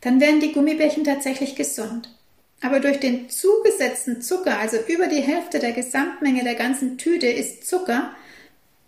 Dann 0.00 0.22
wären 0.22 0.40
die 0.40 0.52
Gummibärchen 0.52 1.04
tatsächlich 1.04 1.54
gesund. 1.54 2.16
Aber 2.62 2.80
durch 2.80 2.98
den 2.98 3.28
zugesetzten 3.28 4.22
Zucker, 4.22 4.58
also 4.58 4.78
über 4.88 5.08
die 5.08 5.20
Hälfte 5.20 5.58
der 5.58 5.72
Gesamtmenge 5.72 6.42
der 6.42 6.54
ganzen 6.54 6.96
Tüte 6.96 7.26
ist 7.26 7.66
Zucker, 7.68 8.14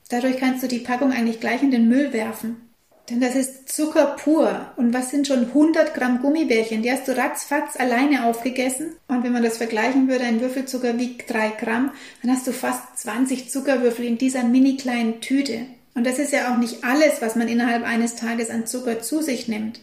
dadurch 0.08 0.38
kannst 0.38 0.62
du 0.62 0.66
die 0.66 0.78
Packung 0.78 1.12
eigentlich 1.12 1.38
gleich 1.38 1.62
in 1.62 1.70
den 1.70 1.90
Müll 1.90 2.14
werfen. 2.14 2.71
Denn 3.10 3.20
das 3.20 3.34
ist 3.34 3.68
Zucker 3.68 4.16
pur. 4.16 4.72
Und 4.76 4.94
was 4.94 5.10
sind 5.10 5.26
schon 5.26 5.46
100 5.46 5.94
Gramm 5.94 6.22
Gummibärchen? 6.22 6.82
Die 6.82 6.90
hast 6.90 7.08
du 7.08 7.16
ratzfatz 7.16 7.76
alleine 7.76 8.26
aufgegessen. 8.26 8.92
Und 9.08 9.24
wenn 9.24 9.32
man 9.32 9.42
das 9.42 9.56
vergleichen 9.56 10.08
würde, 10.08 10.24
ein 10.24 10.40
Würfelzucker 10.40 10.98
wiegt 10.98 11.30
3 11.30 11.50
Gramm, 11.50 11.90
dann 12.22 12.30
hast 12.30 12.46
du 12.46 12.52
fast 12.52 12.98
20 12.98 13.50
Zuckerwürfel 13.50 14.04
in 14.04 14.18
dieser 14.18 14.44
mini 14.44 14.76
kleinen 14.76 15.20
Tüte. 15.20 15.66
Und 15.94 16.06
das 16.06 16.18
ist 16.18 16.32
ja 16.32 16.52
auch 16.52 16.58
nicht 16.58 16.84
alles, 16.84 17.20
was 17.20 17.36
man 17.36 17.48
innerhalb 17.48 17.84
eines 17.84 18.14
Tages 18.14 18.50
an 18.50 18.66
Zucker 18.66 19.00
zu 19.00 19.20
sich 19.20 19.48
nimmt. 19.48 19.80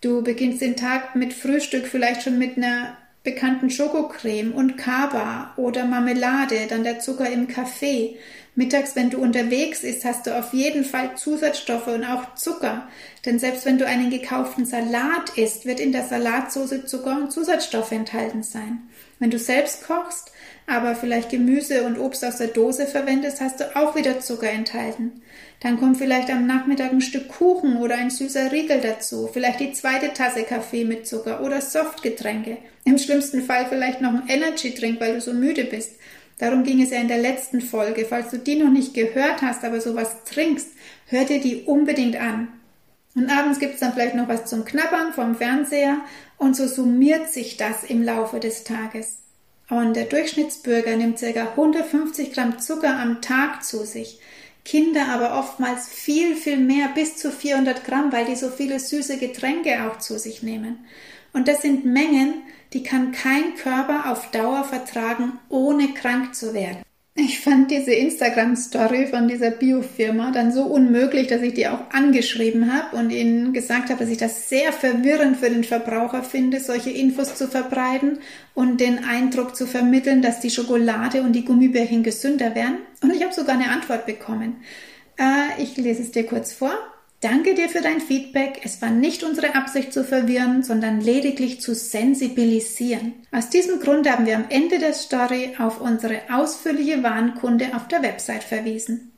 Du 0.00 0.22
beginnst 0.22 0.60
den 0.60 0.76
Tag 0.76 1.16
mit 1.16 1.32
Frühstück 1.32 1.86
vielleicht 1.86 2.22
schon 2.22 2.38
mit 2.38 2.56
einer 2.56 2.96
bekannten 3.28 3.68
Schokocreme 3.68 4.52
und 4.52 4.78
Kaba 4.78 5.52
oder 5.56 5.84
Marmelade, 5.84 6.66
dann 6.66 6.82
der 6.82 6.98
Zucker 6.98 7.30
im 7.30 7.46
Kaffee. 7.46 8.16
Mittags, 8.54 8.96
wenn 8.96 9.10
du 9.10 9.18
unterwegs 9.18 9.82
bist, 9.82 10.04
hast 10.06 10.26
du 10.26 10.36
auf 10.36 10.54
jeden 10.54 10.82
Fall 10.82 11.14
Zusatzstoffe 11.16 11.88
und 11.88 12.04
auch 12.04 12.34
Zucker. 12.36 12.88
Denn 13.26 13.38
selbst 13.38 13.66
wenn 13.66 13.76
du 13.76 13.86
einen 13.86 14.08
gekauften 14.08 14.64
Salat 14.64 15.36
isst, 15.36 15.66
wird 15.66 15.78
in 15.78 15.92
der 15.92 16.04
Salatsauce 16.04 16.86
Zucker 16.86 17.18
und 17.18 17.30
Zusatzstoffe 17.30 17.92
enthalten 17.92 18.42
sein. 18.42 18.88
Wenn 19.18 19.30
du 19.30 19.38
selbst 19.38 19.86
kochst, 19.86 20.32
aber 20.68 20.94
vielleicht 20.94 21.30
Gemüse 21.30 21.84
und 21.84 21.98
Obst 21.98 22.24
aus 22.24 22.36
der 22.36 22.48
Dose 22.48 22.86
verwendest, 22.86 23.40
hast 23.40 23.60
du 23.60 23.76
auch 23.76 23.96
wieder 23.96 24.20
Zucker 24.20 24.50
enthalten. 24.50 25.22
Dann 25.60 25.78
kommt 25.78 25.96
vielleicht 25.96 26.30
am 26.30 26.46
Nachmittag 26.46 26.92
ein 26.92 27.00
Stück 27.00 27.28
Kuchen 27.28 27.78
oder 27.78 27.96
ein 27.96 28.10
süßer 28.10 28.52
Riegel 28.52 28.80
dazu, 28.80 29.28
vielleicht 29.32 29.60
die 29.60 29.72
zweite 29.72 30.12
Tasse 30.12 30.42
Kaffee 30.42 30.84
mit 30.84 31.06
Zucker 31.06 31.42
oder 31.42 31.60
Softgetränke. 31.60 32.58
Im 32.84 32.98
schlimmsten 32.98 33.42
Fall 33.42 33.66
vielleicht 33.68 34.00
noch 34.00 34.12
ein 34.12 34.28
Energy-Drink, 34.28 35.00
weil 35.00 35.14
du 35.14 35.20
so 35.20 35.32
müde 35.32 35.64
bist. 35.64 35.92
Darum 36.38 36.62
ging 36.62 36.80
es 36.80 36.90
ja 36.90 37.00
in 37.00 37.08
der 37.08 37.18
letzten 37.18 37.60
Folge. 37.60 38.04
Falls 38.04 38.30
du 38.30 38.38
die 38.38 38.56
noch 38.56 38.70
nicht 38.70 38.94
gehört 38.94 39.42
hast, 39.42 39.64
aber 39.64 39.80
sowas 39.80 40.22
trinkst, 40.24 40.68
hör 41.06 41.24
dir 41.24 41.40
die 41.40 41.64
unbedingt 41.64 42.20
an. 42.20 42.48
Und 43.14 43.28
abends 43.30 43.58
gibt's 43.58 43.80
dann 43.80 43.92
vielleicht 43.92 44.14
noch 44.14 44.28
was 44.28 44.44
zum 44.44 44.64
Knabbern 44.64 45.12
vom 45.12 45.34
Fernseher 45.34 45.96
und 46.36 46.54
so 46.54 46.68
summiert 46.68 47.32
sich 47.32 47.56
das 47.56 47.82
im 47.82 48.02
Laufe 48.04 48.38
des 48.38 48.62
Tages. 48.62 49.18
Und 49.70 49.94
der 49.94 50.04
Durchschnittsbürger 50.04 50.96
nimmt 50.96 51.20
ca. 51.20 51.26
150 51.26 52.32
Gramm 52.32 52.58
Zucker 52.58 52.98
am 52.98 53.20
Tag 53.20 53.64
zu 53.64 53.84
sich. 53.84 54.20
Kinder 54.64 55.08
aber 55.08 55.38
oftmals 55.38 55.88
viel, 55.88 56.36
viel 56.36 56.58
mehr, 56.58 56.88
bis 56.94 57.16
zu 57.16 57.30
400 57.30 57.84
Gramm, 57.84 58.12
weil 58.12 58.24
die 58.26 58.36
so 58.36 58.50
viele 58.50 58.78
süße 58.78 59.18
Getränke 59.18 59.84
auch 59.84 59.98
zu 59.98 60.18
sich 60.18 60.42
nehmen. 60.42 60.84
Und 61.32 61.48
das 61.48 61.62
sind 61.62 61.84
Mengen, 61.84 62.34
die 62.72 62.82
kann 62.82 63.12
kein 63.12 63.54
Körper 63.56 64.10
auf 64.10 64.30
Dauer 64.30 64.64
vertragen, 64.64 65.38
ohne 65.48 65.94
krank 65.94 66.34
zu 66.34 66.52
werden. 66.54 66.82
Ich 67.20 67.40
fand 67.40 67.72
diese 67.72 67.92
Instagram-Story 67.92 69.08
von 69.08 69.26
dieser 69.26 69.50
Biofirma 69.50 70.30
dann 70.30 70.52
so 70.52 70.62
unmöglich, 70.62 71.26
dass 71.26 71.42
ich 71.42 71.52
die 71.52 71.66
auch 71.66 71.90
angeschrieben 71.90 72.72
habe 72.72 72.96
und 72.96 73.10
ihnen 73.10 73.52
gesagt 73.52 73.90
habe, 73.90 73.98
dass 73.98 74.08
ich 74.08 74.18
das 74.18 74.48
sehr 74.48 74.72
verwirrend 74.72 75.36
für 75.36 75.50
den 75.50 75.64
Verbraucher 75.64 76.22
finde, 76.22 76.60
solche 76.60 76.90
Infos 76.90 77.34
zu 77.34 77.48
verbreiten 77.48 78.20
und 78.54 78.80
den 78.80 79.04
Eindruck 79.04 79.56
zu 79.56 79.66
vermitteln, 79.66 80.22
dass 80.22 80.38
die 80.38 80.50
Schokolade 80.50 81.22
und 81.22 81.32
die 81.32 81.44
Gummibärchen 81.44 82.04
gesünder 82.04 82.54
wären. 82.54 82.76
Und 83.02 83.12
ich 83.12 83.24
habe 83.24 83.34
sogar 83.34 83.56
eine 83.56 83.72
Antwort 83.72 84.06
bekommen. 84.06 84.62
Äh, 85.16 85.60
ich 85.60 85.76
lese 85.76 86.02
es 86.02 86.12
dir 86.12 86.24
kurz 86.24 86.52
vor. 86.52 86.70
Danke 87.20 87.54
dir 87.54 87.68
für 87.68 87.80
dein 87.80 88.00
Feedback. 88.00 88.60
Es 88.62 88.80
war 88.80 88.90
nicht 88.90 89.24
unsere 89.24 89.56
Absicht 89.56 89.92
zu 89.92 90.04
verwirren, 90.04 90.62
sondern 90.62 91.00
lediglich 91.00 91.60
zu 91.60 91.74
sensibilisieren. 91.74 93.14
Aus 93.32 93.50
diesem 93.50 93.80
Grund 93.80 94.08
haben 94.08 94.24
wir 94.24 94.36
am 94.36 94.44
Ende 94.50 94.78
der 94.78 94.92
Story 94.92 95.56
auf 95.58 95.80
unsere 95.80 96.20
ausführliche 96.30 97.02
Warnkunde 97.02 97.74
auf 97.74 97.88
der 97.88 98.02
Website 98.02 98.44
verwiesen. 98.44 99.10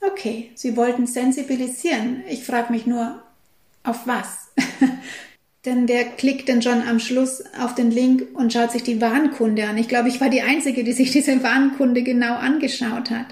Okay, 0.00 0.52
Sie 0.54 0.76
wollten 0.76 1.08
sensibilisieren. 1.08 2.22
Ich 2.28 2.44
frage 2.44 2.72
mich 2.72 2.86
nur, 2.86 3.24
auf 3.82 4.06
was? 4.06 4.52
Denn 5.64 5.88
wer 5.88 6.04
klickt 6.04 6.48
denn 6.48 6.62
schon 6.62 6.82
am 6.82 7.00
Schluss 7.00 7.42
auf 7.60 7.74
den 7.74 7.90
Link 7.90 8.28
und 8.34 8.52
schaut 8.52 8.70
sich 8.70 8.84
die 8.84 9.00
Warnkunde 9.00 9.66
an? 9.66 9.76
Ich 9.76 9.88
glaube, 9.88 10.08
ich 10.08 10.20
war 10.20 10.30
die 10.30 10.42
Einzige, 10.42 10.84
die 10.84 10.92
sich 10.92 11.10
diese 11.10 11.42
Warnkunde 11.42 12.02
genau 12.02 12.36
angeschaut 12.36 13.10
hat. 13.10 13.26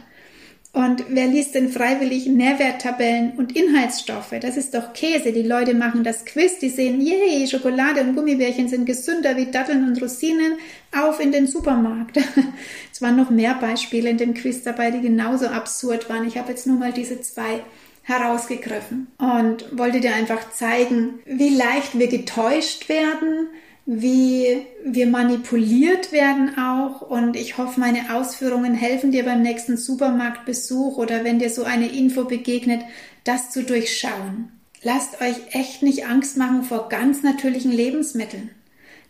Und 0.77 1.07
wer 1.09 1.27
liest 1.27 1.55
denn 1.55 1.71
freiwillig 1.71 2.27
Nährwerttabellen 2.27 3.33
und 3.39 3.57
Inhaltsstoffe? 3.57 4.35
Das 4.43 4.59
ist 4.59 4.75
doch 4.75 4.93
Käse. 4.93 5.33
Die 5.33 5.41
Leute 5.41 5.73
machen 5.73 6.05
das 6.05 6.27
Quiz, 6.27 6.59
die 6.59 6.69
sehen, 6.69 7.01
yay, 7.01 7.47
Schokolade 7.47 8.03
und 8.03 8.15
Gummibärchen 8.15 8.69
sind 8.69 8.85
gesünder 8.85 9.39
wie 9.39 9.51
Datteln 9.51 9.89
und 9.89 10.03
Rosinen. 10.03 10.59
Auf 10.95 11.19
in 11.19 11.33
den 11.33 11.47
Supermarkt. 11.47 12.19
es 12.93 13.01
waren 13.01 13.17
noch 13.17 13.31
mehr 13.31 13.55
Beispiele 13.55 14.11
in 14.11 14.19
dem 14.19 14.35
Quiz 14.35 14.65
dabei, 14.65 14.91
die 14.91 15.01
genauso 15.01 15.47
absurd 15.47 16.11
waren. 16.11 16.29
Ich 16.29 16.37
habe 16.37 16.51
jetzt 16.51 16.67
nur 16.67 16.79
mal 16.79 16.93
diese 16.93 17.23
zwei 17.23 17.63
herausgegriffen 18.03 19.07
und 19.17 19.79
wollte 19.79 20.01
dir 20.01 20.15
einfach 20.15 20.51
zeigen, 20.51 21.21
wie 21.25 21.57
leicht 21.57 21.99
wir 21.99 22.09
getäuscht 22.09 22.91
werden, 22.91 23.49
wie 23.87 24.67
wir 24.85 25.07
manipuliert 25.07 26.11
werden 26.11 26.59
auch. 26.59 27.03
Und 27.03 27.37
ich 27.37 27.57
hoffe, 27.57 27.79
meine 27.79 28.15
Ausführungen 28.15 28.75
helfen 28.75 29.13
dir 29.13 29.25
beim 29.25 29.43
nächsten 29.43 29.77
Supermarktbesuch 29.77 30.99
oder 30.99 31.25
wenn 31.25 31.39
dir 31.39 31.51
so 31.51 31.63
eine 31.63 31.89
Info 31.89 32.25
begegnet, 32.25 32.83
das 33.23 33.51
zu 33.51 33.63
durchschauen. 33.63 34.51
Lasst 34.83 35.21
euch 35.21 35.37
echt 35.53 35.83
nicht 35.83 36.07
Angst 36.07 36.37
machen 36.37 36.65
vor 36.65 36.89
ganz 36.89 37.23
natürlichen 37.23 37.73
Lebensmitteln. 37.73 38.51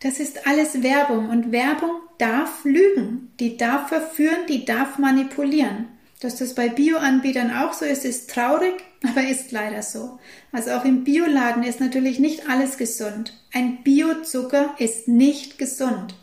Das 0.00 0.20
ist 0.20 0.46
alles 0.46 0.82
Werbung 0.82 1.30
und 1.30 1.52
Werbung 1.52 1.90
darf 2.18 2.64
lügen, 2.64 3.32
die 3.40 3.56
darf 3.56 3.88
verführen, 3.88 4.46
die 4.48 4.64
darf 4.64 4.98
manipulieren. 4.98 5.88
Dass 6.20 6.36
das 6.36 6.54
bei 6.54 6.68
Bioanbietern 6.68 7.54
auch 7.54 7.72
so 7.72 7.84
ist, 7.84 8.04
ist 8.04 8.30
traurig, 8.30 8.74
aber 9.08 9.28
ist 9.28 9.52
leider 9.52 9.82
so. 9.82 10.18
Also 10.52 10.72
auch 10.72 10.84
im 10.84 11.04
Bioladen 11.04 11.62
ist 11.62 11.80
natürlich 11.80 12.18
nicht 12.18 12.48
alles 12.48 12.78
gesund. 12.78 13.32
Ein 13.52 13.82
Biozucker 13.82 14.74
ist 14.78 15.08
nicht 15.08 15.58
gesund. 15.58 16.14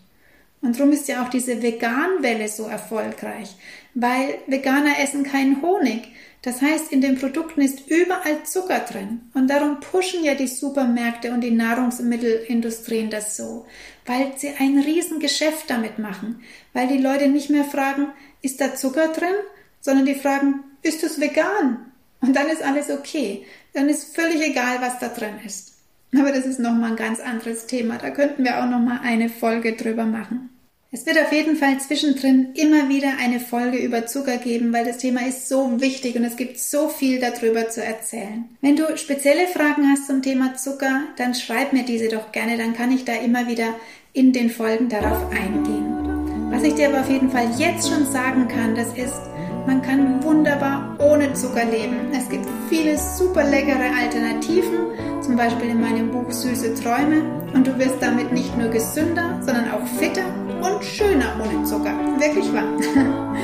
Und 0.62 0.80
darum 0.80 0.94
ist 0.94 1.10
ja 1.10 1.24
auch 1.24 1.30
diese 1.30 1.62
Veganwelle 1.62 2.48
so 2.48 2.64
erfolgreich, 2.64 3.54
weil 3.96 4.36
Veganer 4.48 4.98
essen 5.00 5.24
keinen 5.24 5.62
Honig. 5.62 6.08
Das 6.42 6.62
heißt, 6.62 6.92
in 6.92 7.02
den 7.02 7.18
Produkten 7.18 7.62
ist 7.62 7.88
überall 7.88 8.44
Zucker 8.44 8.80
drin. 8.80 9.22
Und 9.34 9.50
darum 9.50 9.82
pushen 9.82 10.24
ja 10.24 10.36
die 10.36 10.48
Supermärkte 10.48 11.32
und 11.32 11.42
die 11.42 11.52
Nahrungsmittelindustrien 11.52 13.10
das 13.10 13.36
so, 13.36 13.66
weil 14.06 14.34
sie 14.38 14.52
ein 14.58 14.80
Riesengeschäft 14.80 15.70
damit 15.70 16.00
machen, 16.00 16.42
weil 16.72 16.88
die 16.88 16.98
Leute 16.98 17.28
nicht 17.28 17.50
mehr 17.50 17.66
fragen, 17.66 18.08
ist 18.42 18.62
da 18.62 18.76
Zucker 18.76 19.10
drin, 19.10 19.36
sondern 19.82 20.06
die 20.06 20.16
fragen, 20.16 20.64
ist 20.82 21.04
es 21.04 21.20
vegan? 21.20 21.93
Und 22.24 22.36
dann 22.36 22.48
ist 22.48 22.64
alles 22.64 22.90
okay. 22.90 23.46
Dann 23.74 23.90
ist 23.90 24.16
völlig 24.16 24.42
egal, 24.42 24.78
was 24.80 24.98
da 25.00 25.10
drin 25.10 25.36
ist. 25.46 25.74
Aber 26.18 26.32
das 26.32 26.46
ist 26.46 26.60
nochmal 26.60 26.92
ein 26.92 26.96
ganz 26.96 27.20
anderes 27.20 27.66
Thema. 27.68 27.98
Da 27.98 28.12
könnten 28.12 28.44
wir 28.44 28.64
auch 28.64 28.70
nochmal 28.70 29.02
eine 29.04 29.30
Folge 29.30 29.74
drüber 29.74 30.06
machen. 30.06 30.50
Es 30.92 31.08
wird 31.08 31.20
auf 31.20 31.34
jeden 31.34 31.56
Fall 31.56 31.80
zwischendrin 31.80 32.54
immer 32.54 32.88
wieder 32.88 33.14
eine 33.20 33.40
Folge 33.40 33.78
über 33.78 34.06
Zucker 34.06 34.38
geben, 34.38 34.72
weil 34.72 34.86
das 34.86 35.00
Thema 35.00 35.26
ist 35.28 35.50
so 35.50 35.82
wichtig 35.82 36.16
und 36.16 36.24
es 36.24 36.38
gibt 36.38 36.60
so 36.60 36.88
viel 36.88 37.20
darüber 37.20 37.68
zu 37.68 37.84
erzählen. 37.84 38.46
Wenn 38.62 38.76
du 38.76 38.96
spezielle 38.96 39.48
Fragen 39.48 39.90
hast 39.90 40.06
zum 40.06 40.22
Thema 40.22 40.54
Zucker, 40.56 41.02
dann 41.18 41.34
schreib 41.34 41.74
mir 41.74 41.84
diese 41.84 42.10
doch 42.10 42.32
gerne, 42.32 42.58
dann 42.58 42.76
kann 42.76 42.92
ich 42.92 43.06
da 43.06 43.14
immer 43.14 43.48
wieder 43.48 43.74
in 44.14 44.34
den 44.34 44.52
Folgen 44.52 44.88
darauf 44.88 45.32
eingehen. 45.32 46.52
Was 46.52 46.62
ich 46.62 46.76
dir 46.76 46.90
aber 46.90 47.02
auf 47.02 47.10
jeden 47.10 47.32
Fall 47.32 47.50
jetzt 47.58 47.90
schon 47.90 48.06
sagen 48.12 48.48
kann, 48.48 48.76
das 48.76 48.90
ist, 48.96 49.20
man 49.66 49.82
kann 49.82 50.24
wunderbar 50.24 50.96
ohne 51.00 51.34
Zucker 51.34 51.66
leben. 51.66 52.12
Es 52.12 52.30
gibt 52.30 52.46
viele 52.70 52.98
super 52.98 53.44
leckere 53.44 53.92
Alternativen, 54.02 55.22
zum 55.22 55.36
Beispiel 55.36 55.70
in 55.70 55.82
meinem 55.82 56.12
Buch 56.12 56.32
Süße 56.32 56.76
Träume. 56.76 57.22
Und 57.54 57.68
du 57.68 57.78
wirst 57.78 58.02
damit 58.02 58.32
nicht 58.32 58.58
nur 58.58 58.70
gesünder, 58.70 59.40
sondern 59.42 59.72
auch 59.72 59.86
fitter 60.00 60.26
und 60.62 60.84
schöner 60.84 61.36
ohne 61.40 61.64
Zucker. 61.64 61.94
Wirklich 62.20 62.52
wahr. 62.54 62.64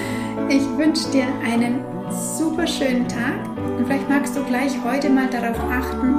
Ich 0.51 0.63
wünsche 0.79 1.08
dir 1.12 1.25
einen 1.45 1.84
super 2.10 2.65
schönen 2.65 3.08
Tag 3.08 3.38
und 3.77 3.86
vielleicht 3.86 4.10
magst 4.10 4.36
du 4.36 4.43
gleich 4.45 4.71
heute 4.84 5.08
mal 5.08 5.27
darauf 5.29 5.60
achten, 5.69 6.15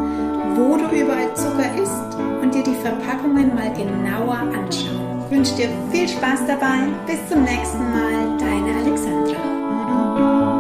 wo 0.55 0.77
du 0.77 0.85
überall 0.97 1.35
Zucker 1.35 1.67
isst 1.83 2.17
und 2.41 2.55
dir 2.55 2.63
die 2.63 2.77
Verpackungen 2.77 3.53
mal 3.57 3.73
genauer 3.73 4.37
anschauen. 4.37 5.25
Ich 5.25 5.37
wünsche 5.37 5.55
dir 5.57 5.69
viel 5.91 6.09
Spaß 6.09 6.47
dabei. 6.47 6.89
Bis 7.07 7.29
zum 7.29 7.43
nächsten 7.43 7.91
Mal, 7.91 8.39
deine 8.39 8.79
Alexandra. 8.79 9.60
Oh. 9.93 10.60